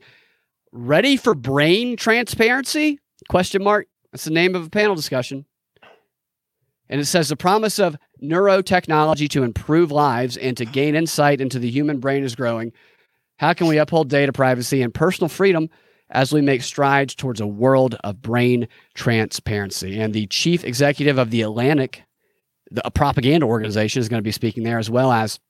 [0.70, 3.00] ready for brain transparency?
[3.28, 3.88] Question mark.
[4.12, 5.44] That's the name of a panel discussion.
[6.92, 11.58] And it says the promise of neurotechnology to improve lives and to gain insight into
[11.58, 12.70] the human brain is growing.
[13.38, 15.70] How can we uphold data privacy and personal freedom
[16.10, 19.98] as we make strides towards a world of brain transparency?
[19.98, 22.02] And the chief executive of the Atlantic,
[22.70, 25.40] the, a propaganda organization, is going to be speaking there, as well as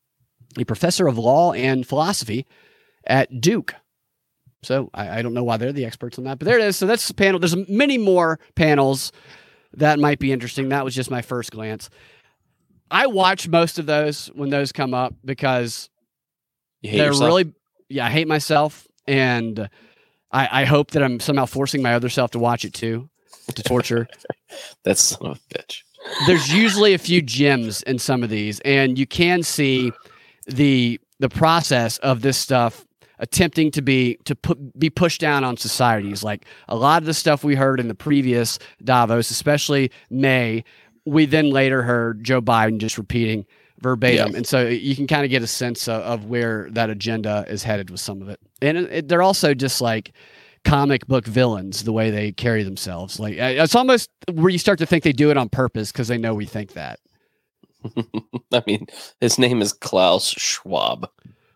[0.57, 2.47] a professor of law and philosophy
[3.05, 3.75] at Duke.
[4.63, 6.77] So I, I, don't know why they're the experts on that, but there it is.
[6.77, 7.41] So that's the panel.
[7.41, 9.11] There's many more panels
[9.75, 10.69] that might be interesting.
[10.69, 11.91] That was just my first glance.
[12.91, 15.89] I watch most of those when those come up because
[16.83, 17.27] they're yourself?
[17.27, 17.55] really,
[17.89, 18.87] yeah, I hate myself.
[19.07, 19.71] And
[20.31, 23.09] I, I hope that I'm somehow forcing my other self to watch it too,
[23.55, 24.09] to torture.
[24.85, 25.83] That's son of a bitch.
[26.27, 29.93] There's usually a few gems in some of these, and you can see
[30.47, 32.85] the the process of this stuff
[33.23, 36.23] attempting to be to put be pushed down on societies.
[36.23, 40.65] Like a lot of the stuff we heard in the previous Davos, especially May,
[41.07, 43.47] we then later heard Joe Biden just repeating
[43.81, 44.37] verbatim, Yeah.
[44.37, 47.63] and so you can kind of get a sense of, of where that agenda is
[47.65, 48.39] headed with some of it.
[48.61, 50.13] And it, it- they're also just like
[50.65, 53.19] comic book villains the way they carry themselves.
[53.19, 56.07] Like uh, it's almost where you start to think they do it on purpose because
[56.09, 57.01] they know we think that.
[58.53, 58.87] I mean,
[59.21, 61.09] his name is Klaus Schwab.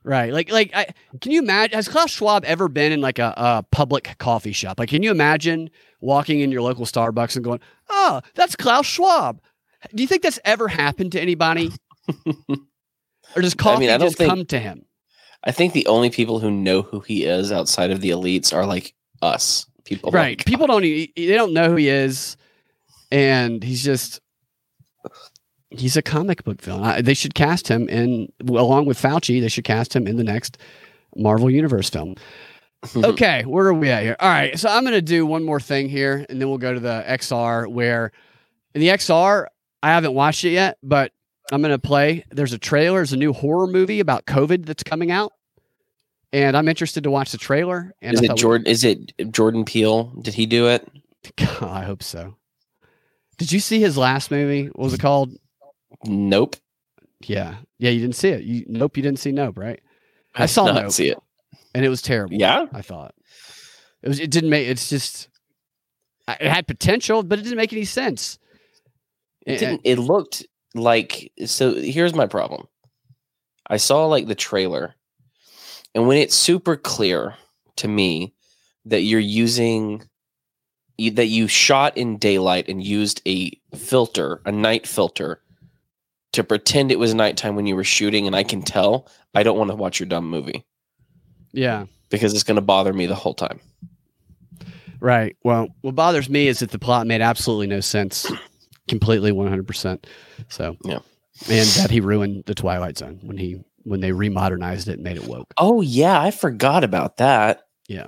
[0.07, 0.33] Right.
[0.33, 0.87] Like, like, I,
[1.21, 1.75] can you imagine?
[1.75, 4.79] Has Klaus Schwab ever been in like a, a public coffee shop?
[4.79, 5.69] Like, can you imagine
[6.01, 7.59] walking in your local Starbucks and going,
[7.91, 9.41] "Oh, that's Klaus Schwab"?
[9.93, 11.73] Do you think that's ever happened to anybody,
[13.35, 14.85] or does coffee I don't just think- come to him?
[15.43, 18.65] I think the only people who know who he is outside of the elites are
[18.67, 20.11] like us people.
[20.13, 20.39] right.
[20.39, 20.83] like People don't.
[20.83, 22.37] They don't know who he is,
[23.11, 24.21] and he's just.
[25.79, 26.85] He's a comic book villain.
[26.85, 29.41] I, they should cast him in, along with Fauci.
[29.41, 30.59] They should cast him in the next
[31.17, 32.15] Marvel Universe film.
[32.97, 34.17] okay, where are we at here?
[34.21, 36.73] All right, so I'm going to do one more thing here, and then we'll go
[36.75, 37.67] to the XR.
[37.71, 38.13] Where
[38.75, 39.47] in the XR,
[39.83, 41.13] I haven't watched it yet, but
[41.51, 42.25] I'm going to play.
[42.31, 42.99] There's a trailer.
[42.99, 45.33] There's a new horror movie about COVID that's coming out,
[46.33, 47.93] and I'm interested to watch the trailer.
[48.03, 48.67] And Is I it thought we- Jordan?
[48.67, 50.13] Is it Jordan Peele?
[50.23, 50.87] Did he do it?
[51.61, 52.37] I hope so.
[53.39, 54.67] Did you see his last movie?
[54.67, 55.33] What was it called?
[56.07, 56.57] Nope.
[57.23, 57.91] Yeah, yeah.
[57.91, 58.43] You didn't see it.
[58.45, 58.97] You nope.
[58.97, 59.81] You didn't see Nope, right?
[60.35, 60.93] I did saw not Nope.
[60.93, 61.19] See it?
[61.75, 62.35] And it was terrible.
[62.37, 62.67] Yeah.
[62.73, 63.15] I thought
[64.03, 64.21] it was.
[64.21, 64.69] It didn't make.
[64.69, 65.29] It's just.
[66.29, 68.39] It had potential, but it didn't make any sense.
[69.47, 69.81] It didn't.
[69.85, 71.33] It looked like.
[71.47, 72.67] So here's my problem.
[73.69, 74.95] I saw like the trailer,
[75.95, 77.35] and when it's super clear
[77.77, 78.35] to me
[78.85, 80.03] that you're using
[80.99, 85.43] you- that you shot in daylight and used a filter, a night filter,
[86.37, 89.09] to pretend it was nighttime when you were shooting, and I can tell.
[89.35, 90.65] I don't want to watch your dumb movie
[91.53, 91.87] Yeah.
[92.09, 93.61] because it's going to bother me the whole time.
[95.01, 95.37] Right.
[95.45, 98.31] Well, what bothers me is that the plot made absolutely no sense,
[98.89, 100.07] completely one hundred percent.
[100.49, 101.01] So Yeah.
[101.51, 105.17] and that he ruined the Twilight Zone when he when they remodernized it and made
[105.17, 105.53] it woke.
[105.59, 107.63] Oh yeah, I forgot about that.
[107.89, 108.07] Yeah.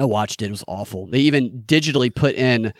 [0.00, 0.46] I watched it.
[0.46, 1.06] It was awful.
[1.06, 2.72] They even digitally put in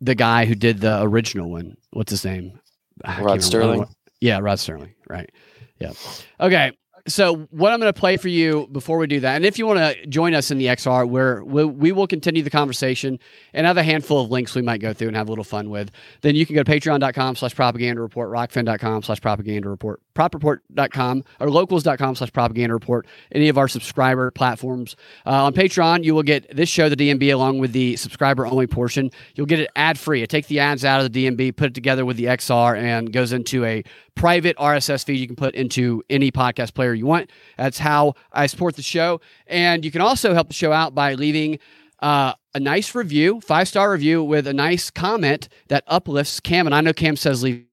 [0.00, 1.76] the guy who did the original one.
[1.92, 2.58] What's his name?
[3.04, 3.42] Rod.
[3.42, 3.86] Sterling.
[4.20, 4.94] Yeah, Rod Sterling.
[5.08, 5.30] Right.
[5.78, 5.92] Yeah.
[6.40, 6.72] Okay.
[7.06, 9.66] So what I'm going to play for you before we do that, and if you
[9.66, 13.18] want to join us in the XR, where we, will continue the conversation
[13.52, 15.68] and have a handful of links we might go through and have a little fun
[15.68, 15.90] with,
[16.20, 21.50] then you can go to patreon.com slash propaganda report, rokfin.com slash propaganda report, propreport.com or
[21.50, 24.96] locals.com slash propaganda report, any of our subscriber platforms.
[25.26, 28.66] Uh, on Patreon, you will get this show, the DNB, along with the subscriber only
[28.66, 29.10] portion.
[29.34, 30.22] You'll get it ad free.
[30.22, 33.12] It takes the ads out of the DNB, put it together with the XR, and
[33.12, 33.82] goes into a
[34.14, 37.30] private RSS feed you can put into any podcast player you want.
[37.56, 39.20] That's how I support the show.
[39.46, 41.58] And you can also help the show out by leaving
[42.00, 46.66] uh, a nice review, five star review with a nice comment that uplifts Cam.
[46.66, 47.64] And I know Cam says leave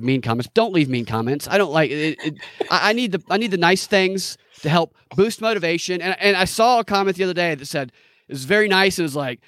[0.00, 0.50] mean comments.
[0.54, 1.48] Don't leave mean comments.
[1.48, 2.18] I don't like it.
[2.24, 2.38] it
[2.70, 6.00] I, I need the I need the nice things to help boost motivation.
[6.00, 7.92] And and I saw a comment the other day that said
[8.28, 8.98] it was very nice.
[8.98, 9.40] It was like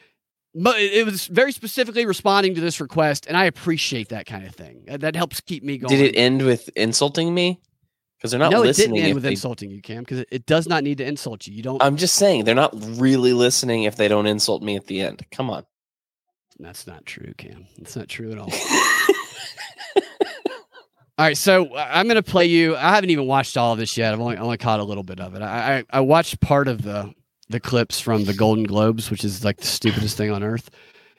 [0.55, 4.85] it was very specifically responding to this request, and I appreciate that kind of thing.
[4.87, 5.97] That helps keep me going.
[5.97, 7.61] Did it end with insulting me?
[8.25, 8.85] Because they're not no, listening.
[8.85, 9.33] it didn't end with they...
[9.33, 10.03] insulting you, Cam.
[10.03, 11.53] Because it does not need to insult you.
[11.53, 11.83] You don't.
[11.83, 15.27] I'm just saying they're not really listening if they don't insult me at the end.
[15.31, 15.67] Come on.
[16.59, 17.67] That's not true, Cam.
[17.77, 18.49] That's not true at all.
[19.99, 20.03] all
[21.19, 22.75] right, so uh, I'm going to play you.
[22.77, 24.15] I haven't even watched all of this yet.
[24.15, 25.43] I've only only caught a little bit of it.
[25.43, 27.13] I I, I watched part of the
[27.51, 30.71] the clips from the Golden Globes, which is like the stupidest thing on earth.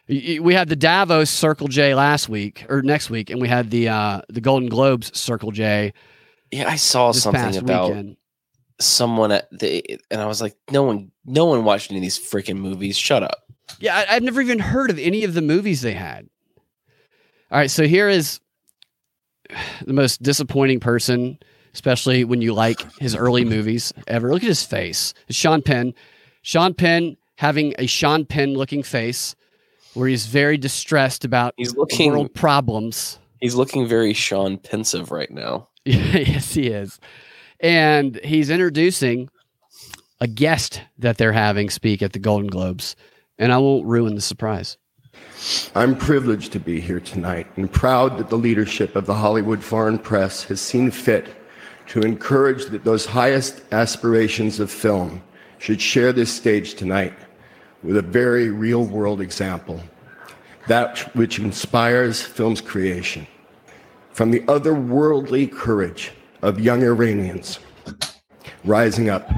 [0.08, 3.90] We had the Davos Circle J last week or next week, and we had the
[3.90, 5.94] uh, the Golden Globes Circle J.
[6.56, 8.18] Yeah, I saw something about weekend.
[8.80, 12.18] someone at the, and I was like, no one, no one watched any of these
[12.18, 12.98] freaking movies.
[12.98, 13.44] Shut up.
[13.80, 16.30] Yeah, I, I've never even heard of any of the movies they had.
[17.52, 18.40] All right, so here is
[19.86, 21.40] the most disappointing person,
[21.74, 24.32] especially when you like his early movies ever.
[24.32, 25.14] Look at his face.
[25.28, 25.94] It's Sean Penn.
[26.42, 29.36] Sean Penn having a Sean Penn looking face
[29.94, 33.20] where he's very distressed about he's looking, world problems.
[33.42, 35.68] He's looking very Sean pensive right now.
[35.86, 37.00] yes, he is.
[37.60, 39.30] And he's introducing
[40.20, 42.96] a guest that they're having speak at the Golden Globes.
[43.38, 44.78] And I won't ruin the surprise.
[45.76, 50.00] I'm privileged to be here tonight and proud that the leadership of the Hollywood Foreign
[50.00, 51.28] Press has seen fit
[51.88, 55.22] to encourage that those highest aspirations of film
[55.58, 57.14] should share this stage tonight
[57.84, 59.82] with a very real world example,
[60.68, 63.28] that which inspires film's creation.
[64.12, 66.12] From the otherworldly courage
[66.42, 67.60] of young Iranians
[68.64, 69.30] rising up.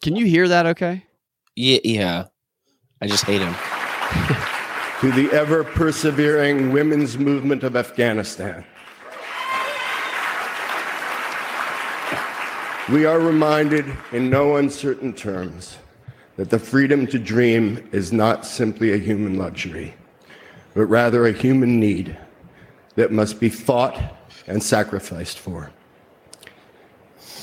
[0.00, 1.04] Can you hear that okay?
[1.56, 2.24] Yeah, yeah.
[3.00, 3.54] I just hate him.
[5.00, 8.64] to the ever persevering women's movement of Afghanistan.
[12.90, 15.76] We are reminded in no uncertain terms
[16.38, 19.92] that the freedom to dream is not simply a human luxury,
[20.72, 22.16] but rather a human need
[22.94, 24.16] that must be fought
[24.46, 25.72] and sacrificed for.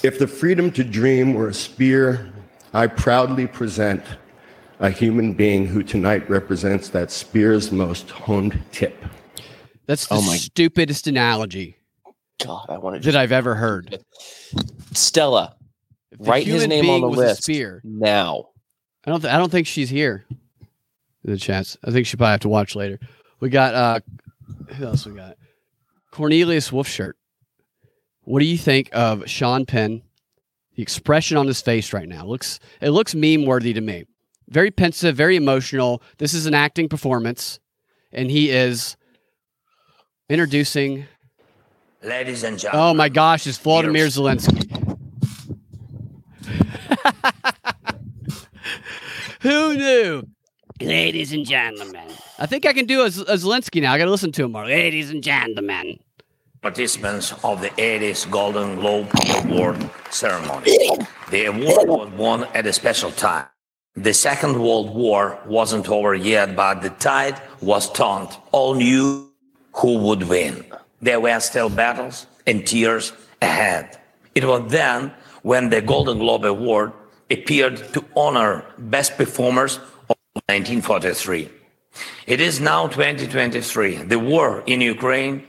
[0.02, 2.32] If the freedom to dream were a spear,
[2.74, 4.02] I proudly present
[4.80, 9.04] a human being who tonight represents that spear's most honed tip.
[9.88, 10.38] That's the oh my.
[10.38, 11.78] stupidest analogy
[12.41, 14.00] God, I want to that I've ever heard.
[14.93, 15.58] Stella,
[16.18, 18.46] write his name on the list spear, now.
[19.06, 19.22] I don't.
[19.22, 20.26] Th- I don't think she's here.
[21.24, 21.78] The chance.
[21.84, 22.99] I think she probably have to watch later.
[23.39, 23.74] We got.
[23.74, 23.99] uh
[24.76, 25.38] Who else we got?
[26.12, 27.14] Cornelius Wolfshirt.
[28.22, 30.01] What do you think of Sean Penn?
[30.76, 32.60] The expression on his face right now looks.
[32.82, 34.06] It looks meme worthy to me.
[34.49, 36.01] Very pensive, very emotional.
[36.18, 37.60] This is an acting performance,
[38.12, 38.95] and he is
[40.30, 41.06] introducing
[42.03, 42.88] Ladies and gentlemen.
[42.88, 44.85] Oh my gosh, it's Vladimir Zelensky.
[49.46, 50.28] Who knew?
[50.82, 52.08] Ladies and gentlemen.
[52.39, 53.93] I think I can do a, a Zelensky now.
[53.93, 54.66] I got to listen to him more.
[54.66, 56.00] Ladies and gentlemen.
[56.64, 60.76] Participants of the 80s Golden Globe Award ceremony.
[61.30, 63.46] The award was won at a special time.
[63.96, 68.30] The Second World War wasn't over yet, but the tide was turned.
[68.52, 69.30] All knew
[69.74, 70.66] who would win.
[71.04, 74.00] There were still battles and tears ahead.
[74.34, 76.93] It was then when the Golden Globe Award
[77.30, 79.78] appeared to honor best performers
[80.09, 80.17] of
[80.47, 81.49] 1943.
[82.28, 84.03] It is now 2023.
[84.03, 85.45] The war in Ukraine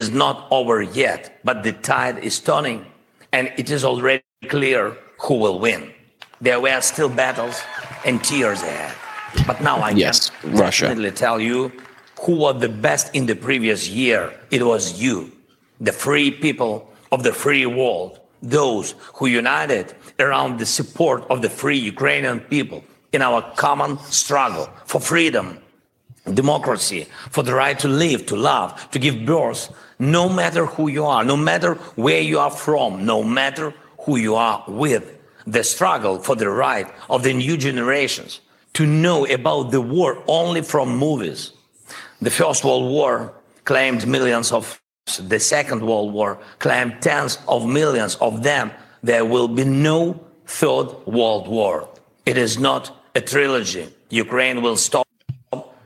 [0.00, 2.86] is not over yet, but the tide is turning,
[3.32, 5.92] and it is already clear who will win.
[6.40, 7.60] There were still battles
[8.04, 8.94] and tears ahead.
[9.46, 10.86] But now I yes, can Russia.
[10.86, 11.72] definitely tell you
[12.22, 14.32] who was the best in the previous year.
[14.50, 15.30] It was you,
[15.80, 21.50] the free people of the free world, those who united around the support of the
[21.50, 25.58] free Ukrainian people in our common struggle for freedom.
[26.34, 31.04] democracy, for the right to live, to love, to give birth, no matter who you
[31.04, 35.16] are, no matter where you are from, no matter who you are with.
[35.46, 38.40] The struggle for the right of the new generations
[38.74, 41.52] to know about the war only from movies.
[42.20, 43.32] The First World War
[43.64, 44.79] claimed millions of
[45.18, 48.70] the Second World War claimed tens of millions of them.
[49.02, 51.88] There will be no Third World War.
[52.26, 53.88] It is not a trilogy.
[54.10, 55.06] Ukraine will stop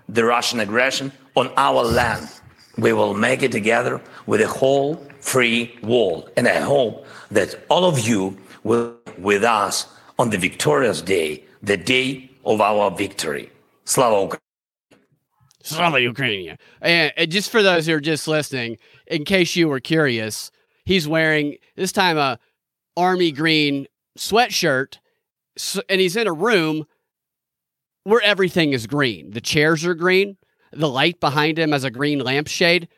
[0.08, 2.28] the Russian aggression on our land.
[2.76, 6.30] We will make it together with a whole free world.
[6.36, 9.86] And I hope that all of you will be with us
[10.18, 13.50] on the victorious day, the day of our victory.
[13.84, 14.43] Slava Ukraini.
[15.64, 16.56] Slava Ukraini.
[16.80, 20.50] And, and just for those who are just listening, in case you were curious,
[20.84, 22.38] he's wearing this time a
[22.96, 23.86] army green
[24.18, 24.98] sweatshirt,
[25.88, 26.86] and he's in a room
[28.04, 29.30] where everything is green.
[29.30, 30.36] The chairs are green.
[30.72, 32.88] The light behind him has a green lampshade.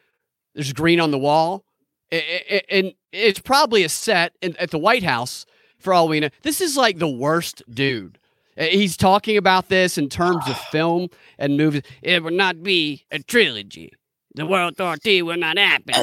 [0.55, 1.65] There's green on the wall.
[2.11, 5.47] And it's probably a set at the White House
[5.79, 6.31] for all we know.
[6.43, 8.19] This is like the worst dude.
[8.59, 11.83] Uh, he's talking about this in terms of film and movies.
[12.03, 13.93] It will not be a trilogy.
[14.35, 15.95] The World War II will not happen.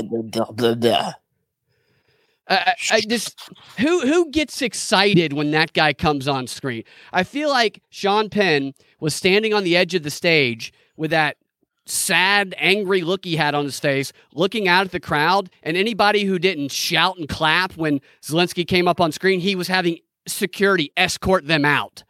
[2.50, 3.50] I, I just
[3.80, 6.84] who who gets excited when that guy comes on screen?
[7.14, 11.38] I feel like Sean Penn was standing on the edge of the stage with that
[11.86, 16.24] sad, angry look he had on his face, looking out at the crowd, and anybody
[16.24, 20.92] who didn't shout and clap when Zelensky came up on screen, he was having security
[20.96, 22.04] escort them out.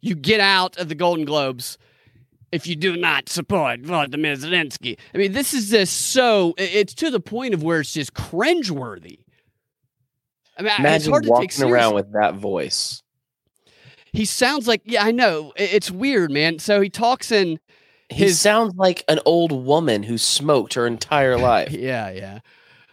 [0.00, 1.78] You get out of the Golden Globes
[2.52, 4.98] if you do not support Vladimir Zelensky.
[5.14, 9.18] I mean, this is just so, it's to the point of where it's just cringeworthy.
[10.58, 13.02] I mean, Imagine it's hard to walking around with that voice.
[14.12, 15.52] He sounds like, yeah, I know.
[15.56, 16.58] It's weird, man.
[16.58, 17.60] So he talks in
[18.08, 18.30] his.
[18.30, 21.70] He sounds like an old woman who smoked her entire life.
[21.70, 22.40] yeah, yeah.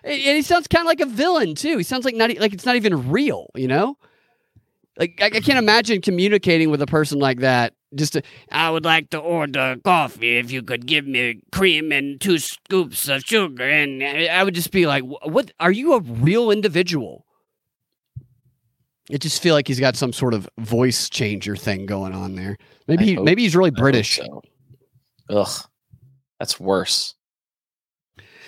[0.03, 1.77] And he sounds kind of like a villain, too.
[1.77, 3.97] He sounds like not like it's not even real, you know?
[4.97, 8.21] Like, I, I can't imagine communicating with a person like that just to,
[8.51, 13.07] I would like to order coffee if you could give me cream and two scoops
[13.07, 13.63] of sugar.
[13.63, 15.51] And I would just be like, what?
[15.59, 17.25] Are you a real individual?
[19.11, 22.57] I just feel like he's got some sort of voice changer thing going on there.
[22.87, 24.17] Maybe he, maybe he's really British.
[24.17, 24.41] So.
[25.29, 25.65] Ugh,
[26.39, 27.15] that's worse.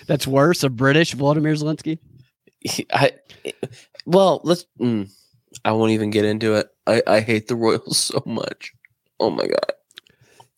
[0.06, 0.62] That's worse.
[0.62, 1.98] A British Vladimir Zelensky.
[2.92, 3.12] I
[4.04, 4.66] well, let's.
[4.78, 5.10] Mm,
[5.64, 6.68] I won't even get into it.
[6.86, 8.72] I I hate the Royals so much.
[9.18, 9.72] Oh my god.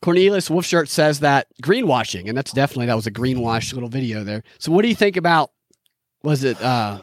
[0.02, 4.42] Cornelius Wolfshirt says that greenwashing, and that's definitely that was a greenwash little video there.
[4.58, 5.52] So, what do you think about?
[6.24, 7.02] Was it uh,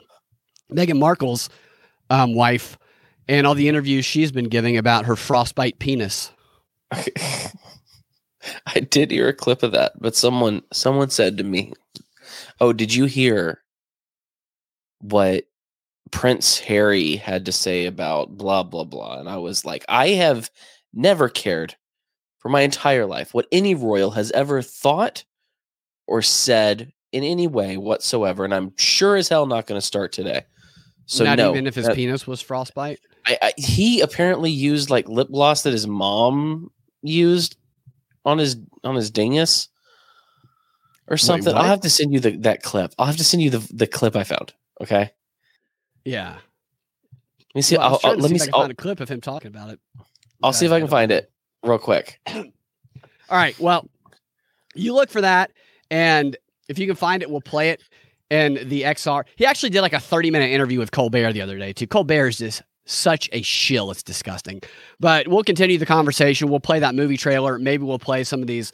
[0.72, 1.50] Meghan Markle's
[2.10, 2.78] um, wife
[3.28, 6.32] and all the interviews she's been giving about her frostbite penis?
[6.92, 11.72] I did hear a clip of that, but someone someone said to me,
[12.60, 13.62] "Oh, did you hear
[15.00, 15.46] what
[16.12, 20.50] Prince Harry had to say about blah blah blah?" And I was like, "I have
[20.94, 21.76] never cared
[22.40, 25.26] for my entire life what any royal has ever thought
[26.08, 30.12] or said in any way whatsoever, and I'm sure as hell not going to start
[30.12, 30.46] today."
[31.06, 33.00] So not no, even if his that, penis was frostbite.
[33.26, 36.70] I, I, he apparently used like lip gloss that his mom
[37.02, 37.58] used
[38.26, 39.70] on his on his dingus
[41.08, 41.54] or something.
[41.54, 42.94] Wait, I'll have to send you the, that clip.
[43.00, 44.54] I'll have to send you the the clip I found.
[44.82, 45.12] Okay.
[46.10, 46.38] Yeah.
[47.50, 47.78] Let me see.
[47.78, 48.52] Well, I'll, I'll, let see me see.
[48.52, 49.80] find a clip of him talking about it.
[50.42, 51.32] I'll see if I can find it
[51.64, 52.20] real quick.
[52.28, 52.44] All
[53.30, 53.58] right.
[53.60, 53.88] Well,
[54.74, 55.52] you look for that,
[55.92, 56.36] and
[56.68, 57.84] if you can find it, we'll play it.
[58.32, 61.58] And the XR, he actually did like a 30 minute interview with Colbert the other
[61.58, 61.88] day, too.
[61.88, 63.92] Colbert is just such a shill.
[63.92, 64.62] It's disgusting.
[65.00, 66.50] But we'll continue the conversation.
[66.50, 67.60] We'll play that movie trailer.
[67.60, 68.72] Maybe we'll play some of these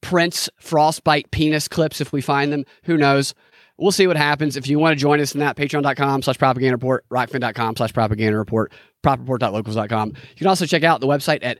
[0.00, 2.64] Prince frostbite penis clips if we find them.
[2.84, 3.34] Who knows?
[3.76, 4.56] We'll see what happens.
[4.56, 8.38] If you want to join us in that, patreon.com slash propaganda report, rokfin.com slash propaganda
[8.38, 8.72] report,
[9.02, 10.08] propreport.locals.com.
[10.10, 11.58] You can also check out the website at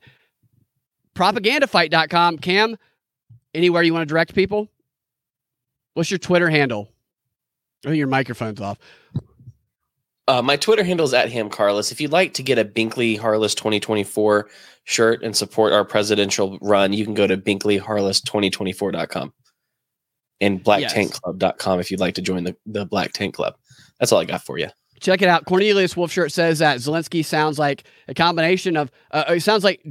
[1.17, 2.39] propagandafight.com.
[2.39, 2.77] Cam,
[3.53, 4.69] anywhere you want to direct people?
[5.95, 6.93] What's your Twitter handle?
[7.85, 8.79] Oh, your microphone's off.
[10.27, 11.93] Uh, my Twitter handle is at Ham Carlos.
[11.93, 14.49] If you'd like to get a Binkley Harless 2024
[14.85, 19.33] shirt and support our presidential run, you can go to binkleyharless2024.com
[20.41, 23.55] and blacktankclub.com if you'd like to join the, the Black Tank Club.
[23.99, 24.69] That's all I got for you.
[25.01, 25.45] Check it out.
[25.45, 29.83] Cornelius Wolfshirt says that Zelensky sounds like a combination of, uh, it sounds like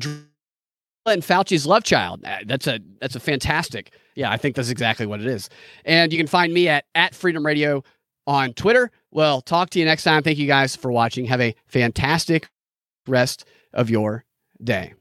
[1.06, 2.24] and Fauci's love child.
[2.26, 3.92] Uh, that's a that's a fantastic.
[4.16, 5.50] Yeah, I think that's exactly what it is.
[5.86, 7.84] And you can find me at at Freedom Radio
[8.26, 8.92] on Twitter.
[9.12, 10.24] Well, talk to you next time.
[10.24, 11.26] Thank you guys for watching.
[11.26, 12.50] Have a fantastic
[13.08, 14.24] rest of your
[14.64, 14.94] day.